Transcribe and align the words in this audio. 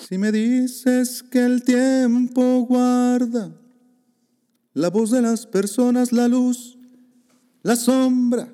Si 0.00 0.18
me 0.18 0.32
dices 0.32 1.22
que 1.22 1.38
el 1.38 1.64
tiempo 1.64 2.66
guarda 2.68 3.50
la 4.72 4.90
voz 4.90 5.12
de 5.12 5.22
las 5.22 5.46
personas, 5.46 6.12
la 6.12 6.26
luz, 6.26 6.76
la 7.62 7.76
sombra, 7.76 8.48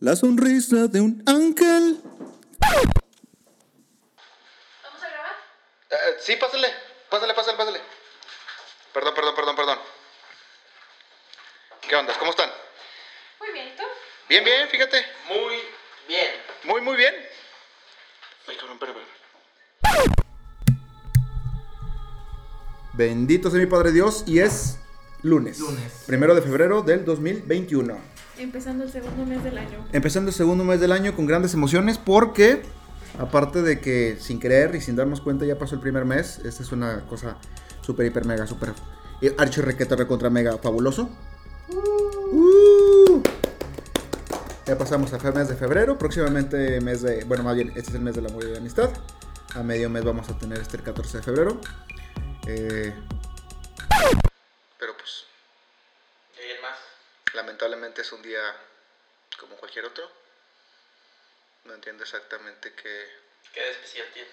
la 0.00 0.16
sonrisa 0.16 0.88
de 0.88 1.00
un 1.00 1.22
ángel. 1.26 2.02
¿Vamos 4.82 5.02
a 5.02 5.08
grabar? 5.08 5.36
Eh, 5.90 6.16
sí, 6.20 6.36
pásale, 6.36 6.68
pásale, 7.08 7.34
pásale, 7.34 7.56
pásale. 7.56 7.80
Perdón, 8.92 9.14
perdón, 9.14 9.34
perdón, 9.36 9.56
perdón. 9.56 9.78
¿Qué 11.88 11.94
onda? 11.94 12.12
¿Cómo 12.18 12.32
están? 12.32 12.50
Muy 13.38 13.52
bien, 13.52 13.68
¿y 13.68 13.76
tú? 13.76 13.84
Bien, 14.28 14.42
bien, 14.44 14.68
fíjate. 14.68 15.06
Muy 15.28 15.54
bien. 16.08 16.26
Muy, 16.64 16.80
muy 16.80 16.96
bien. 16.96 17.14
Ay, 18.48 18.56
cabrón, 18.56 18.78
espera, 18.80 18.92
espera. 18.92 19.16
Bendito 22.94 23.50
sea 23.50 23.60
mi 23.60 23.66
Padre 23.66 23.92
Dios 23.92 24.24
y 24.26 24.38
es 24.38 24.78
lunes. 25.22 25.58
Lunes. 25.60 26.04
Primero 26.06 26.34
de 26.34 26.42
febrero 26.42 26.82
del 26.82 27.04
2021. 27.04 27.96
Empezando 28.38 28.84
el 28.84 28.90
segundo 28.90 29.24
mes 29.26 29.44
del 29.44 29.58
año. 29.58 29.86
Empezando 29.92 30.30
el 30.30 30.34
segundo 30.34 30.64
mes 30.64 30.80
del 30.80 30.92
año 30.92 31.14
con 31.14 31.26
grandes 31.26 31.52
emociones 31.54 31.98
porque, 31.98 32.62
aparte 33.18 33.62
de 33.62 33.80
que 33.80 34.16
sin 34.20 34.40
querer 34.40 34.74
y 34.74 34.80
sin 34.80 34.96
darnos 34.96 35.20
cuenta 35.20 35.44
ya 35.44 35.58
pasó 35.58 35.74
el 35.74 35.80
primer 35.80 36.04
mes, 36.04 36.40
esta 36.44 36.62
es 36.62 36.72
una 36.72 37.06
cosa 37.06 37.36
súper, 37.82 38.06
hiper, 38.06 38.24
mega, 38.24 38.46
súper 38.46 38.72
eh, 39.20 39.34
archi 39.38 39.60
requeta 39.60 39.96
recontra 39.96 40.30
mega 40.30 40.56
fabuloso. 40.58 41.10
Uh. 41.68 43.22
Ya 44.66 44.76
pasamos 44.76 45.12
a 45.12 45.18
fe- 45.20 45.30
mes 45.32 45.48
de 45.48 45.56
febrero, 45.56 45.96
próximamente 45.96 46.80
mes 46.80 47.02
de, 47.02 47.24
bueno 47.24 47.44
más 47.44 47.54
bien, 47.54 47.68
este 47.76 47.90
es 47.90 47.94
el 47.94 48.00
mes 48.00 48.14
del 48.16 48.26
amor 48.26 48.42
y 48.42 48.46
de 48.46 48.52
la 48.54 48.58
amistad. 48.58 48.90
A 49.54 49.62
medio 49.62 49.88
mes 49.88 50.04
vamos 50.04 50.28
a 50.28 50.36
tener 50.38 50.58
este 50.58 50.76
el 50.76 50.82
14 50.82 51.18
de 51.18 51.22
febrero. 51.22 51.60
Eh, 52.48 52.92
pero 54.78 54.96
pues 54.96 55.24
¿Y 56.36 56.40
alguien 56.40 56.60
más? 56.62 56.78
Lamentablemente 57.34 58.02
es 58.02 58.12
un 58.12 58.22
día 58.22 58.40
como 59.38 59.56
cualquier 59.56 59.84
otro. 59.84 60.10
No 61.64 61.74
entiendo 61.74 62.02
exactamente 62.02 62.72
qué, 62.74 63.08
¿Qué 63.52 63.60
de 63.60 63.70
especial 63.70 64.06
tiene? 64.12 64.28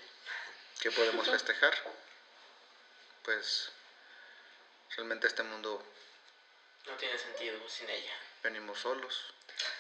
qué 0.82 0.92
podemos 0.92 1.28
festejar. 1.32 1.74
Pues 3.24 3.72
realmente 4.98 5.28
este 5.28 5.44
mundo 5.44 5.82
No 6.88 6.94
tiene 6.94 7.18
sentido 7.20 7.58
sin 7.70 7.90
ella. 7.90 8.14
venimos 8.44 8.80
solos 8.80 9.33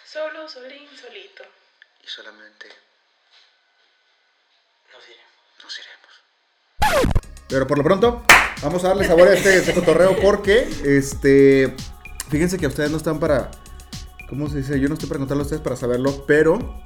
Solo, 0.05 0.47
solín, 0.47 0.87
solito. 0.99 1.43
y 2.03 2.07
solamente 2.07 2.67
Nos 4.91 5.03
iremos. 5.09 5.63
nos 5.63 5.79
iremos. 5.79 7.23
Pero 7.49 7.67
por 7.67 7.77
lo 7.77 7.83
pronto, 7.83 8.23
vamos 8.61 8.83
a 8.83 8.89
darle 8.89 9.05
sabor 9.07 9.27
a 9.27 9.33
este, 9.33 9.57
este 9.57 9.73
cotorreo 9.73 10.15
porque, 10.21 10.67
este, 10.83 11.75
fíjense 12.29 12.57
que 12.57 12.67
ustedes 12.67 12.91
no 12.91 12.97
están 12.97 13.19
para, 13.19 13.49
¿cómo 14.29 14.49
se 14.49 14.57
dice? 14.57 14.79
Yo 14.79 14.87
no 14.87 14.93
estoy 14.95 15.09
para 15.09 15.19
contarle 15.19 15.41
a 15.41 15.45
ustedes 15.45 15.61
para 15.61 15.75
saberlo, 15.75 16.25
pero 16.25 16.83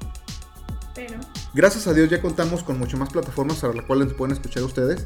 Pero, 0.96 1.20
Gracias 1.54 1.88
a 1.88 1.94
Dios 1.94 2.10
ya 2.10 2.22
contamos 2.22 2.64
con 2.64 2.78
mucho 2.78 2.98
más 2.98 3.10
plataformas 3.10 3.64
a 3.64 3.74
las 3.74 3.86
cuales 3.86 4.14
pueden 4.14 4.34
escuchar 4.36 4.64
ustedes. 4.64 5.06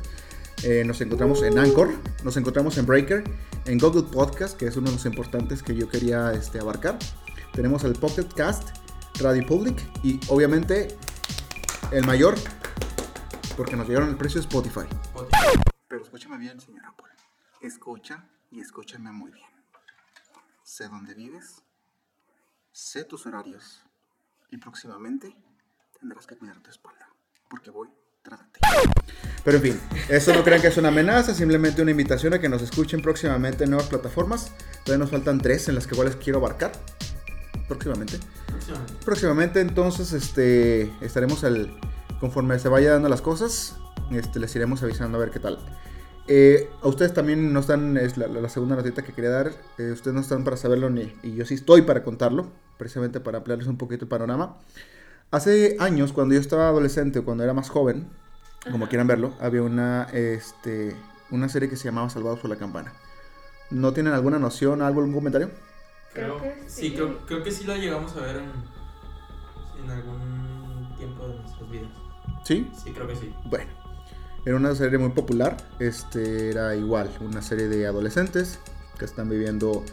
Eh, 0.64 0.84
nos 0.86 1.00
encontramos 1.02 1.42
en 1.44 1.58
Anchor, 1.58 1.90
nos 2.23 2.38
encontramos 2.38 2.78
en 2.78 2.86
Breaker, 2.86 3.23
en 3.66 3.78
Google 3.80 4.04
Podcast, 4.04 4.58
que 4.58 4.68
es 4.68 4.76
uno 4.76 4.90
de 4.90 4.95
los 4.95 5.06
importantes 5.06 5.64
que 5.64 5.76
yo 5.76 5.90
quería 5.90 6.34
este, 6.34 6.60
abarcar. 6.60 7.00
Tenemos 7.54 7.84
el 7.84 7.94
Pocket 7.94 8.28
Cast, 8.36 8.70
Radio 9.20 9.46
Public 9.46 9.82
y 10.04 10.20
obviamente 10.30 10.96
el 11.92 12.06
mayor, 12.06 12.36
porque 13.58 13.76
nos 13.76 13.88
llegaron 13.88 14.10
el 14.10 14.18
precio 14.18 14.40
de 14.40 14.48
Spotify. 14.48 14.88
Pero 15.88 16.04
escúchame 16.04 16.38
bien, 16.38 16.60
señor 16.60 16.86
Apple. 16.86 17.12
Escucha 17.62 18.26
y 18.52 18.61
escúchame 18.61 19.11
muy 19.11 19.32
bien. 19.32 19.45
Sé 20.64 20.88
dónde 20.88 21.14
vives, 21.14 21.61
sé 22.72 23.04
tus 23.04 23.26
horarios 23.26 23.84
y 24.50 24.58
próximamente 24.58 25.36
tendrás 26.00 26.26
que 26.26 26.38
cuidar 26.38 26.60
tu 26.61 26.70
espalda, 26.70 27.10
porque 27.50 27.70
voy 27.70 27.90
ti. 28.52 28.60
Pero 29.44 29.58
en 29.58 29.64
fin, 29.64 29.82
eso 30.10 30.34
no 30.34 30.44
crean 30.44 30.61
que 30.61 30.67
es 30.67 30.78
una 30.78 30.90
amenaza, 30.90 31.34
simplemente 31.34 31.82
una 31.82 31.92
invitación 31.92 32.34
a 32.34 32.40
que 32.40 32.48
nos 32.48 32.61
escuchen 32.61 33.02
próximamente 33.02 33.64
en 33.64 33.72
nuevas 33.72 33.90
plataformas. 33.90 34.52
Todavía 34.86 35.04
nos 35.04 35.11
faltan 35.11 35.40
tres 35.40 35.67
en 35.67 35.76
las 35.76 35.88
que 35.88 35.95
cuales 35.95 36.16
quiero 36.16 36.40
abarcar. 36.40 36.72
Próximamente. 37.71 38.20
Próximamente. 38.48 38.93
Próximamente 39.05 39.61
entonces 39.61 40.11
este, 40.11 40.92
estaremos 40.99 41.43
al, 41.45 41.80
conforme 42.20 42.59
se 42.59 42.67
vaya 42.67 42.92
dando 42.92 43.08
las 43.08 43.21
cosas, 43.21 43.77
este, 44.11 44.39
les 44.39 44.54
iremos 44.58 44.83
avisando 44.83 45.17
a 45.17 45.21
ver 45.21 45.32
qué 45.32 45.39
tal. 45.39 45.58
Eh, 46.27 46.70
a 46.81 46.87
ustedes 46.89 47.14
también 47.14 47.54
no 47.54 47.61
están, 47.61 47.95
es 47.95 48.17
la, 48.17 48.27
la 48.27 48.49
segunda 48.49 48.76
notita 48.76 49.04
que 49.04 49.14
quería 49.14 49.30
dar, 49.30 49.54
eh, 49.77 49.92
ustedes 49.92 50.14
no 50.14 50.20
están 50.20 50.43
para 50.43 50.58
saberlo 50.58 50.89
ni, 50.89 51.14
y 51.23 51.36
yo 51.36 51.45
sí 51.45 51.54
estoy 51.54 51.83
para 51.83 52.04
contarlo, 52.04 52.52
precisamente 52.77 53.21
para 53.21 53.37
ampliarles 53.37 53.67
un 53.67 53.77
poquito 53.77 54.04
el 54.05 54.10
panorama. 54.10 54.58
Hace 55.31 55.77
años, 55.80 56.11
cuando 56.11 56.36
yo 56.36 56.42
estaba 56.42 56.67
adolescente, 56.67 57.21
cuando 57.21 57.45
era 57.45 57.54
más 57.54 57.70
joven, 57.70 58.10
como 58.70 58.89
quieran 58.89 59.08
verlo, 59.08 59.33
había 59.39 59.61
una, 59.61 60.10
este, 60.11 60.93
una 61.31 61.48
serie 61.48 61.70
que 61.70 61.77
se 61.77 61.86
llamaba 61.86 62.10
Salvados 62.10 62.39
por 62.39 62.49
la 62.49 62.58
Campana. 62.58 62.92
¿No 63.70 63.93
tienen 63.93 64.11
alguna 64.11 64.39
noción, 64.39 64.81
algo, 64.81 64.99
algún 64.99 65.15
comentario? 65.15 65.49
Creo 66.14 66.38
Creo, 66.38 66.54
que 66.55 66.70
sí, 66.70 66.82
sí. 66.89 66.94
creo, 66.94 67.17
creo 67.26 67.44
que 67.44 67.52
sí 67.52 67.64
la 67.66 67.77
llegamos 67.77 68.16
a 68.17 68.22
ver 68.22 68.38
en, 68.38 68.52
en 69.83 69.89
algún 69.89 70.94
tiempo 70.98 71.27
de 71.27 71.36
nuestras 71.36 71.70
vidas. 71.70 71.89
¿Sí? 72.45 72.70
Sí, 72.83 72.92
creo 72.92 73.08
que 73.08 73.16
sí. 73.16 73.33
Bueno, 73.45 73.72
era 74.45 74.55
una 74.55 74.76
serie 74.76 74.98
muy 74.98 75.11
popular. 75.11 75.58
Este 75.80 76.49
era 76.49 76.76
igual, 76.76 77.10
una 77.22 77.42
serie 77.42 77.67
de 77.67 77.86
adolescentes 77.88 78.60
que 78.98 79.05
están 79.05 79.30
viviendo 79.30 79.83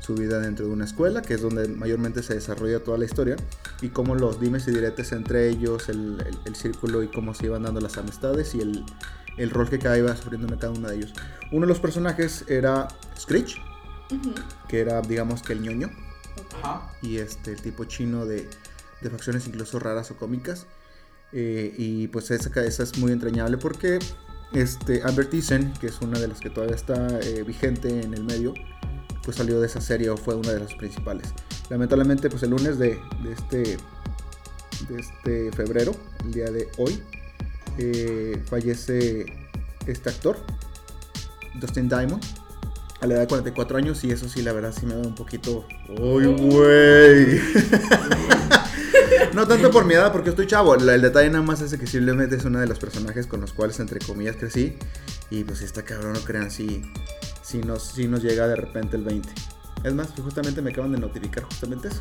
su 0.00 0.14
vida 0.14 0.38
dentro 0.38 0.66
de 0.66 0.72
una 0.72 0.84
escuela, 0.84 1.22
que 1.22 1.32
es 1.34 1.40
donde 1.42 1.66
mayormente 1.66 2.22
se 2.22 2.34
desarrolla 2.34 2.84
toda 2.84 2.98
la 2.98 3.06
historia, 3.06 3.36
y 3.80 3.88
cómo 3.88 4.14
los 4.14 4.38
dimes 4.38 4.68
y 4.68 4.70
diretes 4.70 5.12
entre 5.12 5.48
ellos, 5.48 5.88
el, 5.88 6.20
el- 6.26 6.38
el 6.44 6.54
círculo 6.56 7.02
y 7.02 7.08
cómo 7.08 7.32
se 7.34 7.46
iban 7.46 7.62
dando 7.62 7.80
las 7.80 7.96
amistades 7.96 8.54
y 8.54 8.60
el, 8.60 8.84
el 9.38 9.48
rol 9.50 9.70
que 9.70 9.78
cada 9.78 9.96
iba 9.98 10.14
sufriendo 10.14 10.46
en 10.52 10.58
cada 10.58 10.72
uno 10.74 10.88
de 10.88 10.96
ellos. 10.96 11.14
Uno 11.52 11.62
de 11.62 11.68
los 11.68 11.80
personajes 11.80 12.44
era 12.48 12.88
Screech, 13.18 13.56
Que 14.68 14.80
era, 14.80 15.00
digamos 15.02 15.42
que 15.42 15.52
el 15.54 15.62
ñoño, 15.62 15.90
Ajá. 16.62 16.90
y 17.02 17.18
este 17.18 17.52
el 17.52 17.60
tipo 17.62 17.84
chino 17.84 18.26
de, 18.26 18.48
de 19.00 19.10
facciones 19.10 19.46
incluso 19.46 19.78
raras 19.78 20.10
o 20.10 20.16
cómicas. 20.16 20.66
Eh, 21.32 21.74
y 21.76 22.06
pues 22.08 22.30
esa, 22.30 22.50
ca- 22.50 22.64
esa 22.64 22.82
es 22.84 22.96
muy 22.98 23.10
entrañable 23.12 23.58
porque 23.58 23.98
este 24.52 25.02
Amber 25.04 25.26
Thiessen, 25.28 25.72
que 25.80 25.88
es 25.88 26.00
una 26.00 26.18
de 26.20 26.28
las 26.28 26.38
que 26.38 26.48
todavía 26.50 26.76
está 26.76 27.18
eh, 27.20 27.42
vigente 27.42 28.02
en 28.02 28.14
el 28.14 28.22
medio, 28.24 28.54
pues 29.24 29.36
salió 29.38 29.58
de 29.60 29.66
esa 29.66 29.80
serie 29.80 30.10
o 30.10 30.16
fue 30.16 30.34
una 30.36 30.52
de 30.52 30.60
las 30.60 30.74
principales. 30.74 31.32
Lamentablemente, 31.70 32.28
pues 32.30 32.42
el 32.44 32.50
lunes 32.50 32.78
de, 32.78 33.00
de 33.22 33.32
este, 33.32 33.78
de 34.88 35.00
este 35.00 35.50
febrero, 35.52 35.92
el 36.24 36.32
día 36.32 36.50
de 36.50 36.68
hoy, 36.76 37.02
eh, 37.78 38.40
fallece 38.48 39.26
este 39.86 40.10
actor, 40.10 40.36
Dustin 41.60 41.88
Diamond, 41.88 42.22
a 43.04 43.06
la 43.06 43.14
edad 43.14 43.20
de 43.22 43.28
44 43.28 43.76
años 43.78 44.02
y 44.04 44.10
eso 44.10 44.28
sí, 44.28 44.42
la 44.42 44.52
verdad 44.52 44.72
sí 44.78 44.86
me 44.86 44.94
da 44.94 45.00
un 45.02 45.14
poquito... 45.14 45.66
¡Uy, 45.88 46.26
güey! 46.26 47.40
no 49.34 49.46
tanto 49.46 49.70
por 49.70 49.84
mi 49.84 49.94
edad, 49.94 50.12
porque 50.12 50.30
estoy 50.30 50.46
chavo. 50.46 50.76
La- 50.76 50.94
El 50.94 51.02
detalle 51.02 51.28
nada 51.30 51.42
más 51.44 51.60
es 51.60 51.74
que 51.78 51.86
simplemente 51.86 52.36
es 52.36 52.44
uno 52.44 52.60
de 52.60 52.66
los 52.66 52.78
personajes 52.78 53.26
con 53.26 53.40
los 53.40 53.52
cuales, 53.52 53.78
entre 53.80 53.98
comillas, 54.00 54.36
crecí. 54.36 54.76
Y 55.30 55.44
pues 55.44 55.62
está 55.62 55.82
cabrón, 55.84 56.12
no 56.14 56.20
crean, 56.20 56.50
si, 56.50 56.82
si, 57.42 57.58
nos, 57.58 57.82
si 57.82 58.06
nos 58.08 58.22
llega 58.22 58.46
de 58.48 58.56
repente 58.56 58.96
el 58.96 59.04
20. 59.04 59.28
Es 59.84 59.94
más, 59.94 60.08
pues, 60.08 60.22
justamente 60.22 60.62
me 60.62 60.70
acaban 60.70 60.92
de 60.92 60.98
notificar 60.98 61.44
justamente 61.44 61.88
eso. 61.88 62.00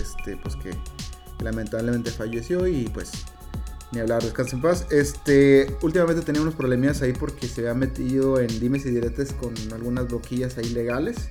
Este, 0.00 0.36
pues 0.36 0.56
que 0.56 0.70
lamentablemente 1.42 2.10
falleció 2.10 2.66
y 2.66 2.88
pues 2.88 3.10
ni 3.92 4.00
hablar, 4.00 4.22
descansa 4.22 4.56
en 4.56 4.62
paz. 4.62 4.86
Este, 4.90 5.76
últimamente 5.82 6.22
tenía 6.22 6.42
unos 6.42 6.54
problemillas 6.54 7.00
ahí 7.02 7.12
porque 7.12 7.48
se 7.48 7.62
había 7.62 7.74
metido 7.74 8.38
en 8.40 8.48
dimes 8.60 8.84
y 8.86 8.90
diretes 8.90 9.32
con 9.32 9.54
algunas 9.72 10.08
bloquillas 10.08 10.58
ahí 10.58 10.68
legales. 10.70 11.28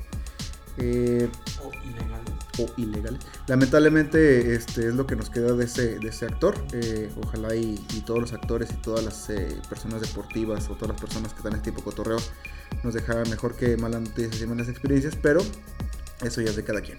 Eh, 0.80 1.28
O 1.64 1.72
ilegales. 1.84 2.34
o 2.60 2.68
ilegales. 2.78 3.20
Lamentablemente 3.48 4.54
este 4.54 4.88
es 4.88 4.94
lo 4.94 5.08
que 5.08 5.16
nos 5.16 5.30
queda 5.30 5.54
de 5.54 5.66
ese, 5.66 5.98
de 6.00 6.08
ese 6.10 6.26
actor. 6.26 6.56
Eh, 6.74 7.10
ojalá 7.24 7.56
y, 7.56 7.84
y 7.94 8.02
todos 8.02 8.20
los 8.20 8.34
actores 8.34 8.70
y 8.72 8.76
todas 8.82 9.04
las 9.04 9.30
eh, 9.30 9.58
personas 9.70 10.02
deportivas 10.02 10.70
o 10.70 10.74
todas 10.76 10.90
las 10.90 11.02
personas 11.02 11.34
que 11.34 11.38
están 11.38 11.54
en 11.54 11.58
este 11.60 11.72
tipo 11.72 11.82
de 11.82 11.86
cotorreo 11.86 12.18
nos 12.84 12.94
dejaran 12.94 13.28
mejor 13.30 13.56
que 13.56 13.76
malas 13.78 14.02
noticias 14.02 14.40
y 14.42 14.46
malas 14.46 14.68
experiencias, 14.70 15.16
pero 15.20 15.42
eso 16.22 16.42
ya 16.42 16.50
es 16.52 16.56
de 16.56 16.64
cada 16.64 16.82
quien. 16.82 16.98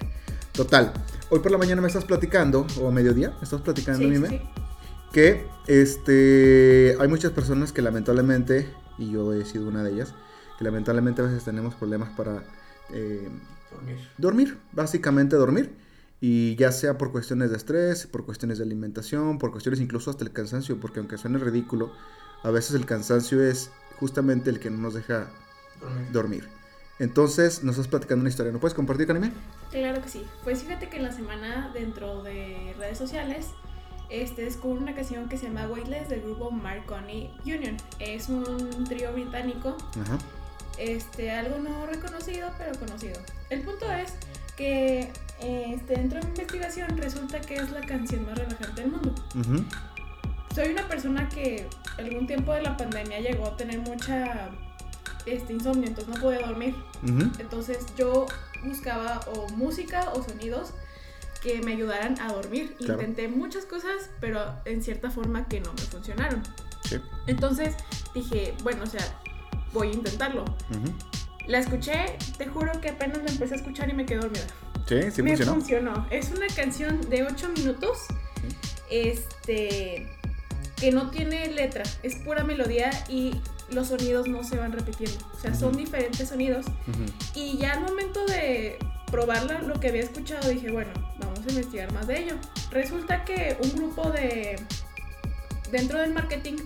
Total, 0.52 0.92
hoy 1.30 1.38
por 1.38 1.52
la 1.52 1.58
mañana 1.58 1.80
me 1.80 1.86
estás 1.86 2.04
platicando, 2.04 2.66
o 2.80 2.88
a 2.88 2.90
mediodía, 2.90 3.30
me 3.38 3.44
estás 3.44 3.60
platicando, 3.60 4.00
Sí, 4.00 4.06
Mime, 4.10 4.28
sí. 4.28 4.40
Que 5.12 5.46
este, 5.66 6.96
hay 6.98 7.08
muchas 7.08 7.32
personas 7.32 7.72
que 7.72 7.82
lamentablemente, 7.82 8.68
y 8.98 9.10
yo 9.10 9.32
he 9.32 9.44
sido 9.44 9.68
una 9.68 9.82
de 9.82 9.92
ellas, 9.92 10.14
que 10.58 10.64
lamentablemente 10.64 11.22
a 11.22 11.26
veces 11.26 11.44
tenemos 11.44 11.74
problemas 11.74 12.10
para 12.16 12.42
eh, 12.90 13.28
Dormir. 13.70 13.98
dormir, 14.16 14.58
básicamente 14.72 15.36
dormir. 15.36 15.76
Y 16.20 16.56
ya 16.56 16.72
sea 16.72 16.98
por 16.98 17.12
cuestiones 17.12 17.50
de 17.50 17.56
estrés, 17.56 18.06
por 18.08 18.24
cuestiones 18.24 18.58
de 18.58 18.64
alimentación, 18.64 19.38
por 19.38 19.52
cuestiones 19.52 19.80
incluso 19.80 20.10
hasta 20.10 20.24
el 20.24 20.32
cansancio, 20.32 20.80
porque 20.80 20.98
aunque 20.98 21.16
suene 21.16 21.38
ridículo, 21.38 21.92
a 22.42 22.50
veces 22.50 22.74
el 22.74 22.86
cansancio 22.86 23.40
es 23.42 23.70
justamente 24.00 24.50
el 24.50 24.58
que 24.58 24.70
no 24.70 24.78
nos 24.78 24.94
deja 24.94 25.28
Dormir. 25.80 26.12
dormir. 26.12 26.48
Entonces, 26.98 27.62
nos 27.62 27.76
estás 27.76 27.86
platicando 27.88 28.22
una 28.22 28.30
historia. 28.30 28.50
¿No 28.50 28.58
puedes 28.58 28.74
compartir, 28.74 29.06
Kanime? 29.06 29.32
Claro 29.70 30.02
que 30.02 30.08
sí. 30.08 30.26
Pues 30.42 30.62
fíjate 30.64 30.88
que 30.88 30.96
en 30.96 31.04
la 31.04 31.12
semana 31.12 31.70
dentro 31.72 32.22
de 32.24 32.74
redes 32.76 32.98
sociales 32.98 33.46
este, 34.10 34.44
descubrí 34.44 34.82
una 34.82 34.94
canción 34.94 35.28
que 35.28 35.36
se 35.36 35.46
llama 35.46 35.66
Weightless 35.68 36.08
del 36.08 36.22
grupo 36.22 36.50
Marconi 36.50 37.30
Union. 37.44 37.76
Es 37.98 38.28
un 38.28 38.84
trío 38.88 39.12
británico, 39.12 39.76
Ajá. 40.00 40.18
este, 40.78 41.30
algo 41.30 41.58
no 41.58 41.86
reconocido, 41.86 42.50
pero 42.58 42.78
conocido. 42.78 43.20
El 43.50 43.62
punto 43.62 43.90
es 43.92 44.14
que 44.56 45.10
este, 45.40 45.94
dentro 45.94 46.18
de 46.20 46.24
mi 46.26 46.30
investigación 46.30 46.96
resulta 46.96 47.40
que 47.40 47.56
es 47.56 47.70
la 47.70 47.80
canción 47.82 48.24
más 48.26 48.38
relajante 48.38 48.80
del 48.82 48.90
mundo. 48.90 49.14
Soy 50.54 50.70
una 50.72 50.88
persona 50.88 51.28
que 51.28 51.68
algún 51.98 52.26
tiempo 52.26 52.52
de 52.52 52.62
la 52.62 52.76
pandemia 52.76 53.20
llegó 53.20 53.46
a 53.46 53.56
tener 53.56 53.78
mucha 53.80 54.50
este, 55.26 55.52
insomnio, 55.52 55.86
entonces 55.86 56.14
no 56.14 56.20
podía 56.20 56.40
dormir. 56.46 56.74
Entonces 57.38 57.86
yo 57.96 58.26
buscaba 58.64 59.20
o 59.32 59.48
música 59.50 60.10
o 60.14 60.22
sonidos 60.22 60.72
que 61.42 61.60
me 61.62 61.72
ayudaran 61.72 62.20
a 62.20 62.32
dormir. 62.32 62.74
Claro. 62.78 62.94
Intenté 63.00 63.28
muchas 63.28 63.64
cosas, 63.64 64.10
pero 64.20 64.40
en 64.64 64.82
cierta 64.82 65.10
forma 65.10 65.46
que 65.48 65.60
no 65.60 65.72
me 65.72 65.82
funcionaron. 65.82 66.42
Sí. 66.84 66.96
Entonces 67.26 67.74
dije, 68.14 68.54
bueno, 68.62 68.84
o 68.84 68.86
sea, 68.86 69.02
voy 69.72 69.88
a 69.88 69.92
intentarlo. 69.92 70.42
Ujú. 70.42 70.92
La 71.46 71.58
escuché, 71.58 72.16
te 72.36 72.46
juro 72.46 72.72
que 72.80 72.90
apenas 72.90 73.18
la 73.18 73.30
empecé 73.30 73.54
a 73.54 73.56
escuchar 73.58 73.88
y 73.88 73.94
me 73.94 74.04
quedé 74.06 74.20
dormida. 74.20 74.46
Sí, 74.86 75.10
sí 75.10 75.22
me 75.22 75.30
funcionó. 75.36 75.54
funcionó. 75.54 76.06
Es 76.10 76.30
una 76.30 76.46
canción 76.48 77.00
de 77.10 77.24
8 77.24 77.48
minutos. 77.56 77.98
Este 78.90 80.06
que 80.76 80.92
no 80.92 81.10
tiene 81.10 81.48
letra, 81.48 81.82
es 82.04 82.14
pura 82.16 82.44
melodía 82.44 82.90
y 83.08 83.34
los 83.70 83.88
sonidos 83.88 84.28
no 84.28 84.44
se 84.44 84.56
van 84.56 84.70
repitiendo. 84.72 85.18
O 85.36 85.40
sea, 85.40 85.52
son 85.54 85.70
Ujú. 85.70 85.78
diferentes 85.78 86.28
sonidos. 86.28 86.66
Ujú. 86.66 87.04
Y 87.34 87.58
ya 87.58 87.72
al 87.72 87.80
momento 87.80 88.24
de 88.26 88.78
probarla, 89.10 89.60
lo 89.62 89.80
que 89.80 89.88
había 89.88 90.02
escuchado, 90.02 90.48
dije, 90.48 90.70
bueno, 90.70 90.90
a 91.48 91.52
investigar 91.52 91.92
más 91.92 92.06
de 92.06 92.18
ello. 92.24 92.34
Resulta 92.70 93.24
que 93.24 93.56
un 93.62 93.72
grupo 93.76 94.10
de... 94.10 94.60
Dentro 95.70 96.00
del 96.00 96.14
marketing, 96.14 96.56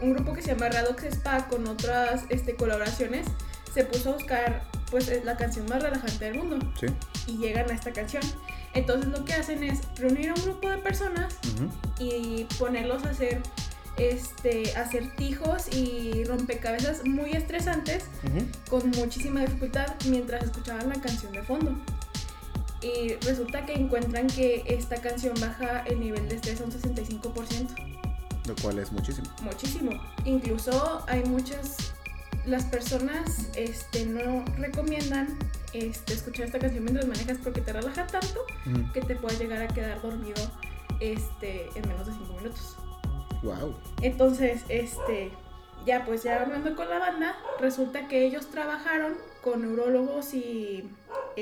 un 0.00 0.14
grupo 0.14 0.32
que 0.32 0.40
se 0.42 0.54
llama 0.54 0.68
Radox 0.70 1.04
Spa 1.04 1.48
con 1.48 1.66
otras 1.68 2.22
este, 2.30 2.54
colaboraciones, 2.54 3.26
se 3.74 3.84
puso 3.84 4.10
a 4.10 4.12
buscar 4.14 4.62
pues 4.90 5.22
la 5.24 5.36
canción 5.36 5.66
más 5.68 5.82
relajante 5.82 6.24
del 6.24 6.38
mundo 6.38 6.58
Sí. 6.80 6.86
y 7.26 7.36
llegan 7.36 7.70
a 7.70 7.74
esta 7.74 7.92
canción. 7.92 8.22
Entonces 8.72 9.10
lo 9.10 9.24
que 9.26 9.34
hacen 9.34 9.62
es 9.62 9.80
reunir 9.96 10.30
a 10.30 10.34
un 10.34 10.42
grupo 10.42 10.70
de 10.70 10.78
personas 10.78 11.36
y 11.98 12.46
ponerlos 12.58 13.04
a 13.04 13.10
hacer 13.10 13.42
este 13.98 14.74
acertijos 14.76 15.68
y 15.74 16.24
rompecabezas 16.24 17.04
muy 17.04 17.32
estresantes 17.32 18.04
con 18.70 18.88
muchísima 18.92 19.40
dificultad 19.40 19.88
mientras 20.08 20.44
escuchaban 20.44 20.88
la 20.88 21.00
canción 21.00 21.32
de 21.32 21.42
fondo. 21.42 21.76
Y 22.80 23.14
resulta 23.26 23.66
que 23.66 23.74
encuentran 23.74 24.28
que 24.28 24.64
esta 24.66 24.96
canción 25.00 25.34
baja 25.40 25.80
el 25.80 26.00
nivel 26.00 26.28
de 26.28 26.36
estrés 26.36 26.60
a 26.60 26.64
un 26.64 26.70
65%. 26.70 27.98
Lo 28.46 28.54
cual 28.62 28.78
es 28.78 28.92
muchísimo. 28.92 29.28
Muchísimo. 29.42 29.90
Incluso 30.24 31.04
hay 31.08 31.24
muchas... 31.24 31.92
Las 32.46 32.64
personas 32.64 33.48
este, 33.56 34.06
no 34.06 34.42
recomiendan 34.56 35.38
este, 35.74 36.14
escuchar 36.14 36.46
esta 36.46 36.58
canción 36.58 36.84
mientras 36.84 37.06
manejas 37.06 37.36
porque 37.44 37.60
te 37.60 37.74
relaja 37.74 38.06
tanto 38.06 38.40
que 38.94 39.02
te 39.02 39.16
puedes 39.16 39.38
llegar 39.38 39.60
a 39.60 39.68
quedar 39.68 40.00
dormido 40.00 40.40
este, 41.00 41.68
en 41.74 41.88
menos 41.88 42.06
de 42.06 42.12
5 42.12 42.32
minutos. 42.34 42.76
Wow. 43.42 43.76
Entonces, 44.00 44.62
este, 44.68 45.30
ya 45.84 46.04
pues 46.04 46.22
ya 46.22 46.42
hablando 46.42 46.74
con 46.74 46.88
la 46.88 46.98
banda, 46.98 47.36
resulta 47.60 48.08
que 48.08 48.26
ellos 48.26 48.46
trabajaron 48.50 49.14
con 49.42 49.62
neurólogos 49.62 50.34
y 50.34 50.88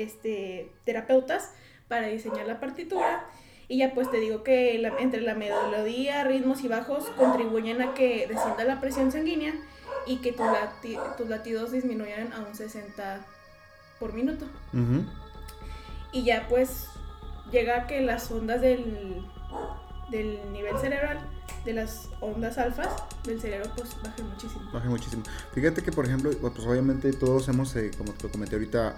este, 0.03 0.71
terapeutas 0.85 1.51
para 1.87 2.07
diseñar 2.07 2.45
la 2.47 2.59
partitura. 2.59 3.25
Y 3.69 3.79
ya 3.79 3.93
pues 3.93 4.09
te 4.09 4.17
digo 4.19 4.43
que 4.43 4.77
la- 4.77 4.97
entre 4.99 5.21
la 5.21 5.35
melodía, 5.35 6.23
ritmos 6.23 6.63
y 6.63 6.67
bajos 6.69 7.05
contribuyen 7.17 7.81
a 7.81 7.93
que 7.93 8.25
descienda 8.27 8.63
la 8.63 8.79
presión 8.79 9.11
sanguínea 9.11 9.53
y 10.05 10.17
que 10.17 10.31
tus, 10.31 10.45
lati- 10.45 11.15
tus 11.17 11.27
latidos 11.27 11.71
disminuyan 11.71 12.31
a 12.33 12.39
un 12.39 12.55
60 12.55 13.25
por 13.99 14.13
minuto. 14.13 14.45
Y 16.13 16.23
ya 16.23 16.45
pues 16.47 16.87
llega 17.51 17.77
a 17.83 17.87
que 17.87 18.01
las 18.01 18.31
ondas 18.31 18.61
del, 18.61 19.21
del 20.09 20.39
nivel 20.53 20.77
cerebral, 20.79 21.19
de 21.65 21.73
las 21.73 22.09
ondas 22.21 22.57
alfas 22.57 22.89
del 23.25 23.39
cerebro, 23.41 23.69
pues 23.75 23.89
bajen 24.03 24.27
muchísimo. 24.29 24.69
Baja 24.71 24.89
muchísimo. 24.89 25.23
Fíjate 25.53 25.81
que, 25.83 25.91
por 25.91 26.05
ejemplo, 26.05 26.31
pues 26.39 26.65
obviamente 26.65 27.11
todos 27.13 27.47
hemos, 27.49 27.75
eh, 27.75 27.91
como 27.97 28.13
te 28.13 28.23
lo 28.23 28.31
comenté 28.31 28.55
ahorita, 28.55 28.95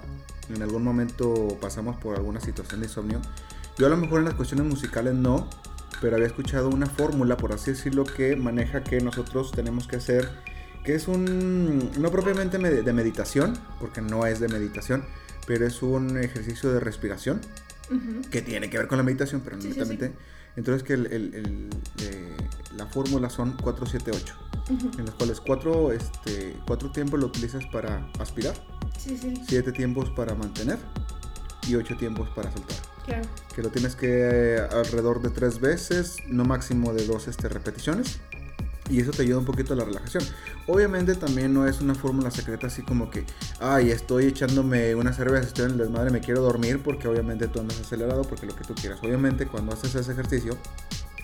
en 0.54 0.62
algún 0.62 0.84
momento 0.84 1.58
pasamos 1.62 1.96
por 1.98 2.16
alguna 2.16 2.40
situación 2.42 2.82
de 2.82 2.88
insomnio. 2.88 3.22
Yo 3.78 3.88
a 3.88 3.90
lo 3.90 3.98
mejor 3.98 4.20
en 4.20 4.26
las 4.26 4.34
cuestiones 4.36 4.68
musicales 4.68 5.14
no, 5.16 5.50
pero 6.02 6.16
había 6.16 6.28
escuchado 6.28 6.70
una 6.70 6.86
fórmula, 6.86 7.38
por 7.38 7.54
así 7.54 7.72
decirlo, 7.72 8.04
que 8.04 8.36
maneja 8.36 8.84
que 8.84 9.00
nosotros 9.02 9.52
tenemos 9.52 9.88
que 9.88 9.96
hacer, 9.98 10.30
que 10.84 10.96
es 10.96 11.08
un, 11.08 11.92
no 12.00 12.12
propiamente 12.12 12.58
me- 12.60 12.70
de 12.70 12.94
meditación, 12.94 13.58
porque 13.80 14.02
no 14.02 14.26
es 14.26 14.40
de 14.40 14.48
meditación, 14.48 15.04
pero 15.48 15.66
es 15.66 15.82
un 15.82 16.18
ejercicio 16.18 16.72
de 16.72 16.80
respiración 16.80 17.42
que 18.30 18.42
tiene 18.44 18.70
que 18.70 18.78
ver 18.78 18.88
con 18.88 18.98
la 19.00 19.04
meditación, 19.04 19.42
pero 19.44 19.56
no 19.56 19.62
Sí, 19.64 19.72
sí, 19.74 19.80
netamente. 19.80 20.14
Entonces 20.60 20.84
que 20.84 20.92
el- 20.94 21.06
el- 21.08 21.34
el, 21.36 21.70
eh, 22.02 22.36
la 22.76 22.86
fórmula 22.86 23.30
son 23.30 23.54
478 23.64 24.36
Ujú. 24.70 24.92
en 25.00 25.06
los 25.06 25.16
cuales 25.16 25.40
cuatro, 25.40 25.94
este, 25.94 26.54
cuatro 26.68 26.92
tiempos 26.92 27.18
lo 27.18 27.28
utilizas 27.28 27.66
para 27.72 28.06
aspirar, 28.20 28.56
Sí, 28.98 29.18
sí, 29.18 29.34
siete 29.48 29.72
tiempos 29.72 30.10
para 30.10 30.36
mantener 30.36 30.78
y 31.66 31.76
ocho 31.76 31.96
tiempos 31.96 32.28
para 32.36 32.52
soltar. 32.52 32.78
claro. 33.06 33.26
Que 33.56 33.64
lo 33.64 33.70
tienes 33.70 33.96
que 33.96 34.08
eh, 34.10 34.60
alrededor 34.72 35.22
de 35.22 35.30
tres 35.30 35.62
veces, 35.62 36.18
no 36.28 36.44
máximo 36.44 36.94
de 36.94 37.08
dos 37.08 37.30
este, 37.30 37.48
repeticiones. 37.48 38.20
Y 38.90 39.00
eso 39.00 39.12
te 39.12 39.22
ayuda 39.22 39.40
un 39.40 39.46
poquito 39.46 39.74
a 39.74 39.76
la 39.76 39.86
relajación. 39.86 40.24
Obviamente 40.68 41.16
también 41.16 41.54
no 41.54 41.68
es 41.68 41.80
una 41.80 41.96
fórmula 41.96 42.32
secreta 42.32 42.68
así 42.68 42.82
como 42.82 43.10
que, 43.10 43.26
ay, 43.60 43.92
estoy 43.92 44.26
echándome 44.26 44.96
una 44.96 45.14
cerveza, 45.14 45.48
estoy 45.48 45.66
en 45.66 45.72
el 45.72 45.78
desmadre, 45.78 46.12
me 46.12 46.20
quiero 46.20 46.42
dormir 46.42 46.82
porque 46.84 47.08
obviamente 47.08 47.48
tú 47.48 47.60
andas 47.60 47.80
acelerado, 47.80 48.24
porque 48.24 48.46
lo 48.46 48.56
que 48.56 48.64
tú 48.64 48.74
quieras. 48.76 49.00
Obviamente 49.04 49.46
cuando 49.46 49.74
haces 49.74 49.96
ese 49.96 50.12
ejercicio 50.12 50.58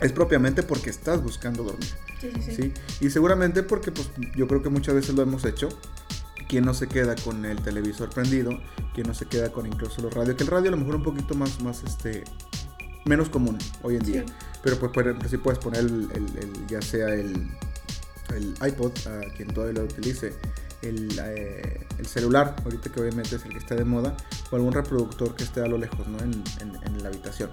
es 0.02 0.12
propiamente 0.12 0.64
porque 0.64 0.90
estás 0.90 1.24
buscando 1.24 1.64
dormir. 1.64 1.90
Sí, 2.20 2.32
sí, 2.36 2.42
sí. 2.42 2.56
¿sí? 2.56 2.74
Y 3.02 3.10
seguramente 3.10 3.64
porque 3.64 3.92
pues 3.92 4.10
yo 4.36 4.48
creo 4.48 4.62
que 4.62 4.70
muchas 4.70 4.96
veces 4.96 5.16
lo 5.16 5.24
hemos 5.24 5.46
hecho. 5.46 5.70
¿Quién 6.48 6.64
no 6.64 6.76
se 6.76 6.88
queda 6.88 7.16
con 7.16 7.44
el 7.44 7.60
televisor 7.64 8.10
prendido? 8.12 8.52
¿Quién 8.94 9.08
no 9.08 9.16
se 9.16 9.26
queda 9.26 9.52
con 9.52 9.66
incluso 9.66 10.02
los 10.04 10.14
radios? 10.14 10.36
Que 10.36 10.44
el 10.44 10.50
radio 10.50 10.68
a 10.68 10.72
lo 10.72 10.78
mejor 10.78 10.98
un 10.98 11.04
poquito 11.04 11.34
más, 11.34 11.60
más 11.62 11.84
este, 11.84 12.24
menos 13.06 13.30
común 13.30 13.58
hoy 13.82 13.96
en 13.96 14.04
día. 14.04 14.24
Sí. 14.28 14.34
Pero 14.66 14.80
pues 14.80 14.92
por 14.92 15.04
ejemplo, 15.08 15.30
sí 15.30 15.38
puedes 15.38 15.60
poner 15.60 15.82
el, 15.82 16.10
ya 16.68 16.82
sea 16.82 17.08
el, 17.14 17.48
el 18.36 18.56
iPod, 18.68 18.92
a 19.08 19.32
quien 19.36 19.50
todavía 19.50 19.80
lo 19.82 19.86
utilice, 19.86 20.34
el, 20.82 21.18
eh, 21.24 21.86
el 22.00 22.06
celular, 22.08 22.56
ahorita 22.66 22.92
que 22.92 23.00
obviamente 23.00 23.36
es 23.36 23.46
el 23.46 23.52
que 23.52 23.60
está 23.60 23.76
de 23.76 23.86
moda, 23.86 24.18
o 24.50 24.56
algún 24.56 24.74
reproductor 24.74 25.36
que 25.36 25.44
esté 25.44 25.62
a 25.62 25.68
lo 25.68 25.78
lejos, 25.78 26.08
¿no? 26.08 26.18
En, 26.18 26.44
en- 26.62 26.76
en 26.84 27.04
la 27.04 27.10
habitación. 27.10 27.52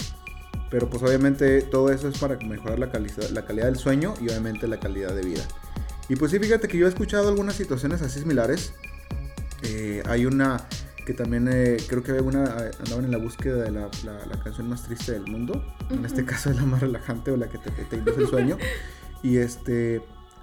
Pero 0.70 0.88
pues 0.88 1.02
obviamente 1.02 1.60
todo 1.60 1.90
eso 1.92 2.08
es 2.08 2.16
para 2.16 2.36
mejorar 2.38 2.78
la, 2.78 2.90
calidad 2.90 3.28
la 3.28 3.44
calidad 3.44 3.66
del 3.66 3.76
sueño 3.76 4.14
y 4.18 4.28
obviamente 4.30 4.66
la 4.66 4.80
calidad 4.80 5.14
de 5.14 5.22
vida. 5.22 5.42
Y 6.08 6.16
pues 6.16 6.30
sí, 6.32 6.38
fíjate 6.38 6.66
que 6.66 6.78
yo 6.78 6.86
he 6.86 6.88
escuchado 6.88 7.28
algunas 7.28 7.56
situaciones 7.56 8.00
así 8.00 8.20
similares. 8.20 8.72
Eh, 9.64 10.02
hay 10.06 10.24
una 10.24 10.66
que 11.04 11.14
también 11.14 11.48
eh, 11.50 11.76
creo 11.88 12.02
que 12.02 12.12
había 12.12 12.22
una, 12.22 12.44
eh, 12.44 12.70
andaban 12.78 13.04
en 13.06 13.10
la 13.10 13.18
búsqueda 13.18 13.56
de 13.64 13.70
la, 13.70 13.88
la- 14.04 14.24
la 14.26 14.42
canción 14.42 14.68
más 14.68 14.84
triste 14.84 15.12
del 15.12 15.26
mundo. 15.26 15.64
En 15.90 16.04
este 16.04 16.24
caso 16.24 16.50
es 16.50 16.56
la 16.60 16.62
más 16.62 16.80
relajante 16.80 17.30
o 17.30 17.36
la 17.36 17.48
que 17.48 17.58
te, 17.58 17.70
te 17.70 17.96
induce 17.96 18.20
el 18.20 18.28
sueño. 18.28 18.56
y 19.22 19.38
este 19.38 20.02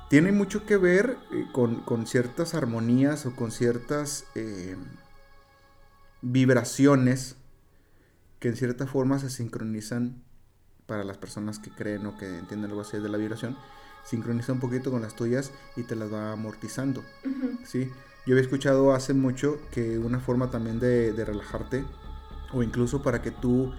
tiene 0.10 0.32
mucho 0.32 0.66
que 0.66 0.76
ver 0.78 1.18
eh, 1.32 1.46
con, 1.52 1.82
con 1.82 2.08
ciertas 2.08 2.56
armonías 2.56 3.26
o 3.26 3.36
con 3.36 3.52
ciertas 3.52 4.26
eh, 4.36 4.76
vibraciones 6.22 7.36
que 8.40 8.50
en 8.50 8.56
cierta 8.56 8.88
forma 8.88 9.20
se 9.20 9.30
sincronizan 9.30 10.24
para 10.86 11.04
las 11.04 11.18
personas 11.18 11.60
que 11.60 11.70
creen 11.70 12.06
o 12.06 12.18
que 12.18 12.26
entienden 12.40 12.72
algo 12.72 12.82
así 12.82 12.98
de 12.98 13.10
la 13.10 13.18
vibración. 13.18 13.58
Sincroniza 14.06 14.54
un 14.54 14.60
poquito 14.60 14.92
con 14.92 15.02
las 15.02 15.16
tuyas 15.16 15.52
y 15.76 15.84
te 15.84 15.96
las 15.96 16.12
va 16.12 16.32
amortizando. 16.32 17.04
¿sí? 17.66 17.92
Yo 18.30 18.36
había 18.36 18.44
escuchado 18.44 18.94
hace 18.94 19.16
mucho 19.16 19.58
que 19.72 19.98
una 19.98 20.20
forma 20.20 20.52
también 20.52 20.80
de, 20.80 21.14
de 21.14 21.26
relajarte, 21.26 21.84
o 22.54 22.62
incluso 22.62 23.02
para 23.02 23.24
que 23.24 23.32
tú 23.32 23.72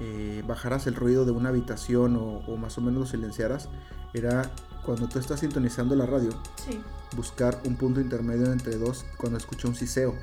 eh, 0.00 0.42
bajaras 0.48 0.86
el 0.86 0.94
ruido 0.94 1.26
de 1.26 1.32
una 1.32 1.50
habitación 1.50 2.16
o, 2.16 2.38
o 2.46 2.56
más 2.56 2.78
o 2.78 2.80
menos 2.80 3.00
lo 3.00 3.06
silenciaras, 3.06 3.68
era 4.14 4.50
cuando 4.86 5.06
tú 5.06 5.18
estás 5.18 5.40
sintonizando 5.40 5.94
la 5.96 6.06
radio, 6.06 6.30
Sí. 6.66 6.80
buscar 7.14 7.60
un 7.66 7.76
punto 7.76 8.00
intermedio 8.00 8.50
entre 8.50 8.78
dos 8.78 9.04
cuando 9.18 9.36
escucha 9.36 9.68
un 9.68 9.74
siseo. 9.74 10.14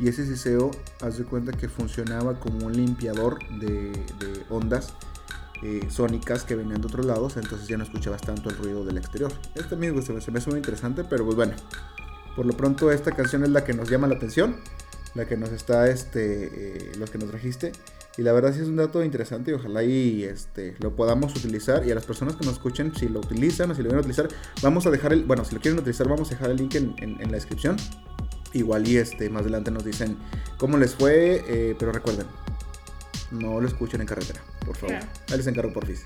Y 0.00 0.08
ese 0.08 0.26
siseo, 0.26 0.72
haz 1.00 1.16
de 1.16 1.24
cuenta 1.24 1.52
que 1.52 1.68
funcionaba 1.68 2.40
como 2.40 2.66
un 2.66 2.72
limpiador 2.72 3.38
de, 3.60 3.92
de 4.18 4.44
ondas 4.50 4.94
eh, 5.62 5.86
sónicas 5.90 6.42
que 6.42 6.56
venían 6.56 6.80
de 6.80 6.88
otros 6.88 7.06
lados, 7.06 7.36
entonces 7.36 7.68
ya 7.68 7.76
no 7.76 7.84
escuchabas 7.84 8.22
tanto 8.22 8.50
el 8.50 8.56
ruido 8.58 8.84
del 8.84 8.98
exterior. 8.98 9.32
Este 9.54 9.76
amigo 9.76 10.02
se 10.02 10.12
me, 10.12 10.20
se 10.20 10.32
me 10.32 10.40
hace 10.40 10.50
muy 10.50 10.58
interesante, 10.58 11.04
pero 11.04 11.24
pues 11.24 11.36
bueno, 11.36 11.52
por 12.36 12.46
lo 12.46 12.52
pronto 12.56 12.92
esta 12.92 13.10
canción 13.12 13.42
es 13.42 13.50
la 13.50 13.64
que 13.64 13.72
nos 13.72 13.88
llama 13.90 14.06
la 14.06 14.14
atención, 14.16 14.56
la 15.14 15.26
que 15.26 15.36
nos 15.36 15.50
está, 15.50 15.88
este, 15.88 16.50
eh, 16.52 16.92
lo 16.98 17.06
que 17.06 17.18
nos 17.18 17.30
trajiste. 17.30 17.72
Y 18.18 18.22
la 18.22 18.32
verdad 18.32 18.54
sí 18.54 18.60
es 18.60 18.68
un 18.68 18.76
dato 18.76 19.02
interesante 19.04 19.50
y 19.50 19.54
ojalá 19.54 19.82
y 19.82 20.24
este, 20.24 20.74
lo 20.78 20.94
podamos 20.96 21.34
utilizar. 21.36 21.86
Y 21.86 21.90
a 21.90 21.94
las 21.94 22.04
personas 22.06 22.36
que 22.36 22.44
nos 22.46 22.54
escuchen, 22.54 22.94
si 22.94 23.08
lo 23.08 23.20
utilizan 23.20 23.70
o 23.70 23.74
si 23.74 23.82
lo 23.82 23.88
quieren 23.88 24.00
utilizar, 24.00 24.28
vamos 24.62 24.86
a 24.86 24.90
dejar 24.90 25.12
el, 25.12 25.24
bueno, 25.24 25.44
si 25.44 25.54
lo 25.54 25.60
quieren 25.60 25.78
utilizar, 25.78 26.08
vamos 26.08 26.28
a 26.28 26.30
dejar 26.34 26.50
el 26.50 26.56
link 26.56 26.74
en, 26.76 26.94
en- 26.98 27.20
en 27.20 27.26
la 27.30 27.36
descripción. 27.36 27.76
Igual 28.54 28.88
y 28.88 28.96
este, 28.96 29.28
más 29.28 29.42
adelante 29.42 29.70
nos 29.70 29.84
dicen 29.84 30.16
cómo 30.56 30.78
les 30.78 30.94
fue, 30.94 31.44
eh, 31.46 31.76
pero 31.78 31.92
recuerden, 31.92 32.26
no 33.32 33.60
lo 33.60 33.66
escuchen 33.68 34.00
en 34.00 34.06
carretera, 34.06 34.40
por 34.64 34.76
favor. 34.76 34.96
Ahí 35.30 35.36
les 35.36 35.46
encargo 35.46 35.72
por 35.74 35.84
fin. 35.86 35.96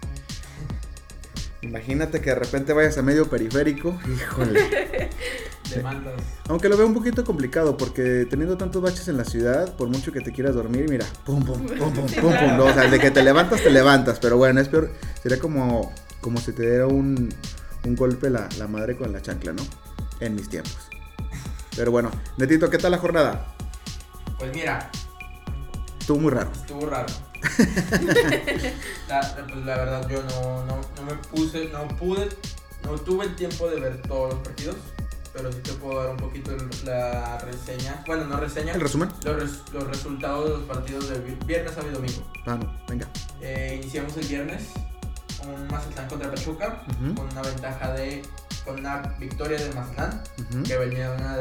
Imagínate 1.63 2.21
que 2.21 2.31
de 2.31 2.37
repente 2.37 2.73
vayas 2.73 2.97
a 2.99 3.03
medio 3.03 3.29
periférico, 3.29 3.99
híjole. 4.09 5.11
Demandas. 5.75 6.15
Aunque 6.49 6.69
lo 6.69 6.77
veo 6.77 6.87
un 6.87 6.95
poquito 6.95 7.23
complicado 7.25 7.77
porque 7.77 8.27
teniendo 8.29 8.57
tantos 8.57 8.83
baches 8.83 9.07
en 9.09 9.17
la 9.17 9.25
ciudad, 9.25 9.77
por 9.77 9.89
mucho 9.89 10.11
que 10.11 10.21
te 10.21 10.33
quieras 10.33 10.55
dormir, 10.55 10.87
mira, 10.89 11.07
pum, 11.25 11.45
pum, 11.45 11.65
pum, 11.67 11.77
pum, 11.79 11.93
pum, 11.93 12.09
Sí, 12.09 12.17
pum. 12.21 12.61
O 12.61 12.73
sea, 12.73 12.89
de 12.91 12.99
que 12.99 13.11
te 13.11 13.23
levantas, 13.23 13.63
te 13.63 13.71
levantas. 13.71 14.19
Pero 14.19 14.37
bueno, 14.37 14.61
es 14.61 14.69
peor. 14.69 14.91
Sería 15.23 15.39
como, 15.39 15.93
como 16.21 16.41
si 16.41 16.53
te 16.53 16.63
diera 16.63 16.87
un, 16.89 17.29
un 17.85 17.95
golpe 17.97 18.31
la, 18.31 18.49
la 18.59 18.67
madre 18.67 18.97
con 18.97 19.13
la 19.13 19.23
chancla, 19.23 19.53
¿no? 19.53 19.63
En 20.19 20.35
mis 20.35 20.49
tiempos. 20.49 20.77
Pero 21.77 21.93
bueno, 21.93 22.11
Netito, 22.37 22.69
¿qué 22.69 22.79
tal 22.79 22.91
la 22.91 22.99
jornada? 22.99 23.55
Pues 24.39 24.53
mira, 24.55 24.91
Estuvo 26.01 26.19
muy 26.19 26.33
raro. 26.33 26.51
estuvo 26.53 26.87
raro. 26.87 27.07
La, 29.09 29.21
pues 29.49 29.65
la 29.65 29.77
verdad 29.77 30.09
yo 30.09 30.23
no, 30.23 30.65
no, 30.67 30.81
no 30.97 31.03
me 31.03 31.15
puse, 31.15 31.69
no 31.73 31.89
pude, 31.97 32.29
no 32.85 32.93
tuve 32.99 33.27
el 33.27 33.37
tiempo 33.37 33.69
de 33.69 33.81
ver 33.81 34.03
todos 34.03 34.35
los 34.35 34.43
partidos, 34.43 34.77
pero 35.33 35.53
sí 35.53 35.59
te 35.63 35.73
puedo 35.75 36.03
dar 36.03 36.11
un 36.11 36.17
poquito 36.17 36.53
la 36.85 37.39
reseña, 37.39 38.03
bueno 38.07 38.25
no 38.27 38.37
reseña, 38.39 38.73
¿El 38.75 38.81
resumen? 38.81 39.11
los, 39.25 39.37
res- 39.37 39.73
los 39.73 39.85
resultados 39.87 40.45
de 40.45 40.51
los 40.57 40.63
partidos 40.65 41.09
de 41.09 41.19
vi- 41.21 41.39
viernes, 41.47 41.73
sábado 41.73 41.91
y 41.93 41.95
domingo. 41.95 42.33
Ah, 42.47 42.57
no, 42.57 42.73
venga. 42.89 43.09
Eh, 43.41 43.79
iniciamos 43.83 44.17
el 44.17 44.27
viernes, 44.27 44.65
un 45.47 45.67
Mazatlán 45.69 46.09
contra 46.09 46.31
Pachuca, 46.31 46.83
Ujú, 46.89 47.15
con 47.15 47.27
una 47.31 47.43
ventaja 47.43 47.93
de, 47.93 48.23
con 48.65 48.79
una 48.81 48.99
victoria 49.19 49.59
de 49.59 49.73
Mazatlán, 49.73 50.23
ujú. 50.39 50.63
que 50.65 50.77
venía 50.77 51.11
de 51.11 51.17
una, 51.17 51.37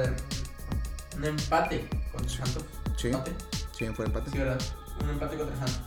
un 1.18 1.26
empate 1.26 1.88
contra 2.12 2.30
Santos. 2.46 2.64
Sí, 2.98 3.08
Empate. 3.08 3.32
sí, 3.78 3.86
fue 3.96 4.06
empate. 4.06 4.30
Sí, 4.32 4.38
¿verdad? 4.38 4.60
Un 5.04 5.10
empate 5.10 5.38
contra 5.38 5.56
Santos. 5.56 5.82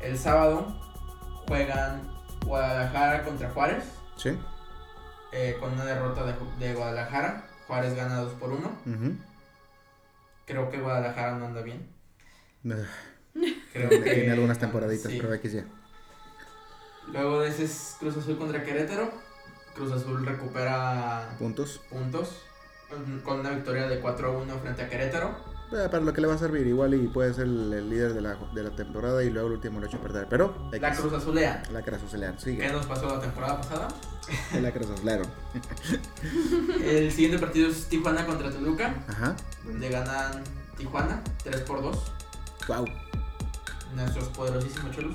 El 0.00 0.18
sábado 0.18 0.66
juegan 1.46 2.10
Guadalajara 2.44 3.22
contra 3.24 3.50
Juárez, 3.50 3.84
Sí. 4.16 4.36
eh, 5.32 5.56
con 5.60 5.72
una 5.72 5.84
derrota 5.84 6.24
de, 6.58 6.74
Guadalajara. 6.74 7.46
Juárez 7.66 7.94
gana 7.94 8.16
2 8.16 8.32
por 8.34 8.50
1. 8.50 8.68
ujú. 8.86 9.16
Creo 10.44 10.70
que 10.70 10.78
Guadalajara 10.80 11.36
no 11.36 11.46
anda 11.46 11.62
bien. 11.62 11.88
Creo 13.72 13.88
que 13.88 13.98
Tiene 14.00 14.32
algunas 14.32 14.58
temporaditas, 14.58 15.10
sí. 15.10 15.18
pero 15.20 15.30
ya. 15.54 15.64
Luego 17.12 17.40
de 17.40 17.48
ese 17.48 17.64
es 17.64 17.96
Cruz 17.98 18.16
Azul 18.16 18.36
contra 18.38 18.62
Querétaro. 18.62 19.10
Cruz 19.74 19.92
Azul 19.92 20.24
recupera 20.26 21.34
Puntos. 21.38 21.80
puntos 21.88 22.42
mm, 22.90 23.20
con 23.20 23.40
una 23.40 23.50
victoria 23.50 23.88
de 23.88 24.00
4 24.00 24.28
a 24.28 24.30
1 24.42 24.58
frente 24.58 24.82
a 24.82 24.88
Querétaro. 24.88 25.34
Eh, 25.74 25.88
para 25.90 26.04
lo 26.04 26.12
que 26.12 26.20
le 26.20 26.26
va 26.26 26.34
a 26.34 26.38
servir, 26.38 26.66
igual 26.66 26.92
y 26.94 27.06
puede 27.08 27.32
ser 27.32 27.44
el, 27.44 27.72
el 27.72 27.88
líder 27.88 28.12
de 28.12 28.20
la, 28.20 28.36
de 28.54 28.62
la 28.62 28.70
temporada 28.70 29.24
y 29.24 29.30
luego 29.30 29.48
el 29.48 29.54
último 29.54 29.80
lo 29.80 29.86
ha 29.86 29.88
hecho 29.88 29.98
perder. 30.00 30.26
Pero 30.28 30.54
La. 30.72 30.94
Cruz 30.94 31.12
Azulea. 31.14 31.62
La 31.72 31.82
Cruz 31.82 32.02
Azulea, 32.06 32.32
¿Qué 32.36 32.40
sigue. 32.42 32.70
nos 32.72 32.84
pasó 32.86 33.08
la 33.08 33.20
temporada 33.20 33.60
pasada? 33.60 33.88
La 34.60 34.70
Cruz 34.70 34.90
Azulea. 34.90 35.22
El 36.84 37.10
siguiente 37.10 37.38
partido 37.38 37.68
es 37.70 37.86
Tijuana 37.88 38.26
contra 38.26 38.50
Toluca, 38.50 38.94
Ajá. 39.08 39.34
donde 39.64 39.88
ganan 39.88 40.44
Tijuana 40.76 41.22
3 41.44 41.60
por 41.62 41.82
2. 41.82 42.12
Wow. 42.68 42.84
Nuestros 43.94 44.28
poderosísimos 44.28 44.94
cholos. 44.94 45.14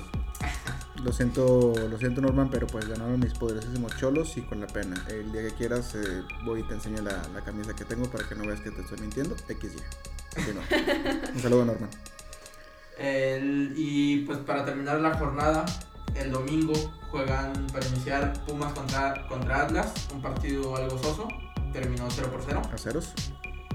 Lo 1.02 1.12
siento, 1.12 1.74
lo 1.88 1.96
siento 1.98 2.20
Norman, 2.20 2.50
pero 2.50 2.66
pues 2.66 2.88
ganaron 2.88 3.20
mis 3.20 3.32
poderosísimos 3.34 3.96
cholos 3.98 4.36
y 4.36 4.42
con 4.42 4.60
la 4.60 4.66
pena. 4.66 4.96
El 5.08 5.30
día 5.30 5.42
que 5.42 5.52
quieras 5.54 5.94
eh, 5.94 6.22
voy 6.44 6.60
y 6.60 6.62
te 6.64 6.74
enseño 6.74 7.02
la, 7.02 7.22
la 7.32 7.40
camisa 7.42 7.74
que 7.74 7.84
tengo 7.84 8.10
para 8.10 8.28
que 8.28 8.34
no 8.34 8.44
veas 8.44 8.60
que 8.60 8.70
te 8.72 8.80
estoy 8.80 8.98
mintiendo. 9.00 9.36
XY. 9.36 9.76
Continúa. 10.34 10.64
Un 11.34 11.40
saludo 11.40 11.64
Norman. 11.66 11.90
El- 12.98 13.74
y 13.76 14.24
pues 14.24 14.38
para 14.38 14.64
terminar 14.64 15.00
la 15.00 15.14
jornada, 15.16 15.64
el 16.16 16.32
domingo 16.32 16.72
juegan 17.12 17.52
para 17.72 17.86
iniciar 17.86 18.32
Pumas 18.44 18.72
contra, 18.72 19.26
contra 19.28 19.62
Atlas, 19.62 19.92
un 20.12 20.20
partido 20.20 20.74
algo 20.76 20.98
soso, 21.00 21.28
terminó 21.72 22.08
0 22.10 22.28
por 22.32 22.42
0. 22.44 22.62
A 22.72 22.76
ceros. 22.76 23.12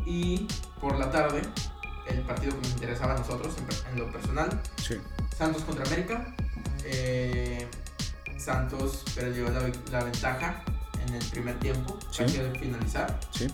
Y 0.06 0.46
por 0.82 1.00
la 1.00 1.10
tarde, 1.10 1.42
el 2.08 2.20
partido 2.24 2.51
que 2.51 2.58
nos 2.60 2.72
interesaba 2.72 3.15
a 3.15 3.20
nosotros 3.20 3.56
en, 3.92 3.98
lo 3.98 4.12
personal, 4.12 4.62
Sí. 4.75 4.96
Santos 5.38 5.62
contra 5.63 5.86
América. 5.86 6.36
Eh, 6.85 7.67
Santos 8.37 9.03
perdió 9.15 9.49
la, 9.49 9.59
vi- 9.61 9.71
la 9.91 10.03
ventaja 10.03 10.63
en 11.07 11.13
el 11.15 11.25
primer 11.29 11.59
tiempo, 11.59 11.97
Sí. 12.11 12.23
casi 12.23 12.39
al 12.39 12.57
finalizar. 12.59 13.19
Sí. 13.31 13.47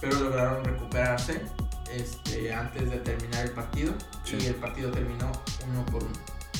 pero 0.00 0.18
lograron 0.18 0.64
recuperarse 0.64 1.42
este, 1.94 2.52
antes 2.52 2.90
de 2.90 2.96
terminar 2.98 3.44
el 3.44 3.52
partido 3.52 3.94
Sí. 4.24 4.36
y 4.40 4.46
el 4.46 4.56
partido 4.56 4.90
terminó 4.90 5.30
uno 5.70 5.86
por 5.86 6.02
uno. 6.02 6.12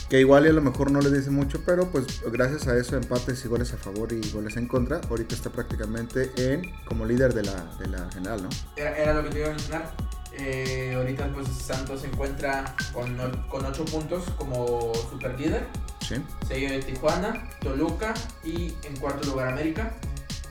Que 0.09 0.21
igual 0.21 0.47
y 0.47 0.51
a 0.51 0.53
lo 0.53 0.61
mejor 0.61 0.91
no 0.93 1.01
le 1.01 1.11
dice 1.11 1.31
mucho, 1.31 1.61
pero 1.65 1.91
pues 1.91 2.23
gracias 2.31 2.69
a 2.69 2.77
eso 2.77 2.97
empates 2.97 3.45
y 3.45 3.49
goles 3.49 3.73
a 3.73 3.79
favor 3.79 4.13
y 4.13 4.21
goles 4.31 4.57
en 4.59 4.69
contra, 4.69 5.01
ahorita 5.11 5.35
está 5.35 5.51
prácticamente 5.51 6.31
en 6.37 6.71
como 6.85 7.05
líder 7.07 7.33
de 7.35 7.43
la, 7.45 7.65
de 7.81 7.89
la 7.89 8.09
general, 8.13 8.43
¿no? 8.45 8.49
Era, 8.77 8.97
era 8.97 9.15
lo 9.15 9.25
que 9.25 9.31
te 9.31 9.39
iba 9.39 9.49
a 9.49 9.51
mencionar. 9.51 9.91
Eh, 10.39 10.95
ahorita 10.97 11.29
pues 11.35 11.47
Santos 11.49 12.01
se 12.03 12.07
encuentra 12.09 12.75
con, 12.93 13.17
con 13.49 13.65
8 13.67 13.85
puntos 13.87 14.25
como 14.39 14.93
super 15.11 15.39
líder, 15.39 15.67
Sí. 16.01 16.17
seguido 16.49 16.73
de 16.73 16.83
Tijuana, 16.83 17.49
Toluca 17.61 18.13
y 18.43 18.75
en 18.85 18.97
cuarto 18.99 19.29
lugar 19.29 19.49
América. 19.49 19.95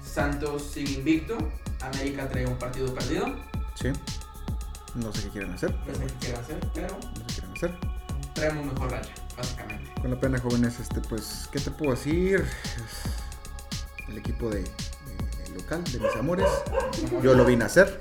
Santos 0.04 0.64
sigue 0.74 0.94
invicto, 0.94 1.38
América 1.82 2.28
trae 2.30 2.46
un 2.46 2.58
partido 2.58 2.94
perdido, 2.94 3.36
Sí. 3.76 3.90
No 4.96 5.12
sé 5.14 5.24
qué 5.24 5.30
quieren 5.30 5.54
hacer. 5.54 5.72
no 5.74 5.94
sé 5.96 6.06
qué 6.06 6.14
quieren 6.20 6.40
hacer, 6.42 6.60
pero 6.74 6.88
No 6.88 7.02
sé 7.02 7.10
qué 7.28 7.34
quieren 7.34 7.52
hacer. 7.58 7.80
traemos 8.34 8.66
mejor 8.74 8.92
racha, 8.92 9.12
básicamente. 9.38 9.92
Con 10.02 10.12
la 10.12 10.20
pena, 10.20 10.40
jóvenes, 10.40 10.80
este, 10.80 11.00
pues, 11.02 11.48
¿qué 11.52 11.60
te 11.60 11.72
puedo 11.72 11.92
decir? 11.92 12.46
El 14.10 14.18
equipo 14.18 14.50
de, 14.50 14.64
de- 14.64 15.44
de 15.44 15.50
local, 15.56 15.84
de 15.86 16.00
mis 16.00 16.16
amores, 16.18 16.48
yo 17.24 17.34
lo 17.34 17.46
vine 17.46 17.64
a 17.64 17.68
hacer. 17.68 17.98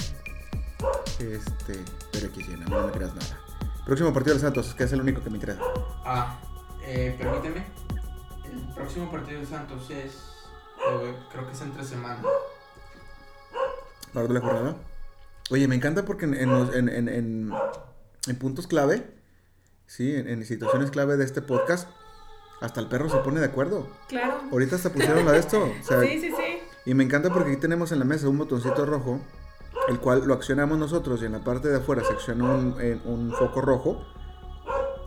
Este, 1.20 1.78
pero 2.12 2.26
X 2.26 2.48
llena, 2.48 2.66
no 2.66 2.86
me 2.86 2.92
creas 2.92 3.14
nada. 3.14 3.38
Próximo 3.84 4.12
partido 4.12 4.34
de 4.36 4.40
Santos, 4.40 4.74
que 4.74 4.84
es 4.84 4.92
el 4.92 5.00
único 5.00 5.22
que 5.22 5.30
me 5.30 5.36
interesa. 5.36 5.62
Ah, 6.04 6.38
eh, 6.82 7.14
permíteme. 7.18 7.64
El 8.44 8.74
próximo 8.74 9.10
partido 9.10 9.40
de 9.40 9.46
Santos 9.46 9.90
es. 9.90 10.14
eh, 10.88 11.14
creo 11.30 11.46
que 11.46 11.52
es 11.52 11.60
entre 11.60 11.84
semana. 11.84 12.22
Para 14.12 14.26
de 14.26 14.34
la 14.34 14.40
jornada. 14.40 14.76
Oye, 15.50 15.68
me 15.68 15.74
encanta 15.76 16.04
porque 16.04 16.24
en, 16.24 16.34
en, 16.34 16.50
los- 16.50 16.74
en, 16.74 16.88
en- 16.88 17.08
en- 17.08 17.52
en 18.26 18.36
puntos 18.38 18.66
clave, 18.66 19.14
sí, 19.86 20.14
en, 20.14 20.28
en 20.28 20.44
situaciones 20.44 20.90
clave 20.90 21.16
de 21.16 21.24
este 21.24 21.42
podcast, 21.42 21.88
hasta 22.60 22.80
el 22.80 22.88
perro 22.88 23.08
se 23.08 23.18
pone 23.18 23.40
de 23.40 23.46
acuerdo. 23.46 23.88
Claro. 24.08 24.40
Ahorita 24.50 24.76
hasta 24.76 24.90
pusieron 24.92 25.24
la 25.26 25.32
de 25.32 25.38
esto. 25.38 25.62
O 25.64 25.84
sea, 25.84 26.00
Sí, 26.02 26.20
sí, 26.20 26.30
sí. 26.30 26.60
Y 26.86 26.94
me 26.94 27.04
encanta 27.04 27.30
porque 27.32 27.52
aquí 27.52 27.60
tenemos 27.60 27.92
en 27.92 27.98
la 27.98 28.04
mesa 28.04 28.28
un 28.28 28.38
botoncito 28.38 28.84
rojo, 28.86 29.20
el 29.88 29.98
cual 30.00 30.22
lo 30.26 30.34
accionamos 30.34 30.78
nosotros 30.78 31.20
y 31.22 31.26
en 31.26 31.32
la 31.32 31.40
parte 31.40 31.68
de 31.68 31.78
afuera 31.78 32.02
se 32.04 32.12
acciona 32.12 32.44
un, 32.44 32.76
en- 32.80 33.02
un 33.04 33.32
foco 33.32 33.60
rojo 33.60 34.04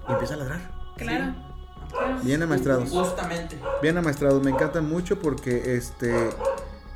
y 0.07 0.11
empieza 0.11 0.33
a 0.33 0.37
ladrar. 0.37 0.71
Claro. 0.97 1.33
claro. 1.89 2.19
Bien 2.23 2.41
amaestrados. 2.43 2.89
Justamente. 2.89 3.59
Bien 3.81 3.97
amaestrados, 3.97 4.41
me 4.43 4.51
encanta 4.51 4.81
mucho 4.81 5.19
porque 5.19 5.75
este 5.75 6.29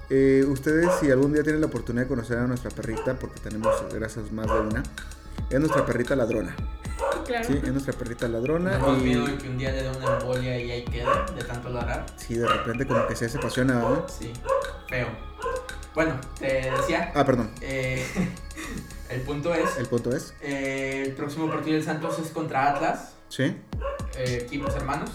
eh, 0.09 0.45
ustedes 0.47 0.89
si 0.99 1.11
algún 1.11 1.33
día 1.33 1.43
tienen 1.43 1.61
la 1.61 1.67
oportunidad 1.67 2.03
de 2.05 2.09
conocer 2.09 2.37
a 2.37 2.47
nuestra 2.47 2.71
perrita, 2.71 3.15
porque 3.19 3.39
tenemos 3.41 3.75
gracias 3.93 4.31
más 4.31 4.47
de 4.47 4.59
una, 4.59 4.83
es 5.49 5.59
nuestra 5.59 5.85
perrita 5.85 6.15
ladrona. 6.15 6.55
Claro. 7.25 7.43
Sí, 7.45 7.59
es 7.61 7.71
nuestra 7.71 7.93
perrita 7.93 8.27
ladrona 8.29 8.77
de 8.77 9.09
y 9.09 9.37
que 9.37 9.49
un 9.49 9.57
día 9.57 9.71
le 9.71 9.83
dé 9.83 9.89
una 9.97 10.17
embolia 10.17 10.57
y 10.59 10.71
ahí 10.71 10.85
quede 10.85 11.05
de 11.35 11.43
tanto 11.43 11.69
ladrar. 11.69 12.05
sí, 12.15 12.35
de 12.35 12.47
repente 12.47 12.87
como 12.87 13.05
que 13.05 13.15
se 13.17 13.27
se 13.27 13.37
apasiona, 13.37 13.73
¿no? 13.75 14.05
Sí, 14.07 14.31
feo. 14.87 15.07
Bueno, 15.97 16.13
te 16.37 16.69
decía. 16.69 17.11
Ah, 17.15 17.25
perdón, 17.25 17.49
eh, 17.59 18.05
el 19.09 19.21
punto 19.21 19.51
es. 19.55 19.67
el 19.79 19.87
punto 19.87 20.15
es, 20.15 20.31
eh, 20.43 21.01
el 21.07 21.13
próximo 21.13 21.49
partido 21.49 21.73
del 21.75 21.83
Santos 21.83 22.19
es 22.19 22.29
contra 22.29 22.69
Atlas. 22.71 23.13
sí, 23.29 23.45
eh, 24.15 24.43
equipos 24.45 24.75
hermanos, 24.75 25.09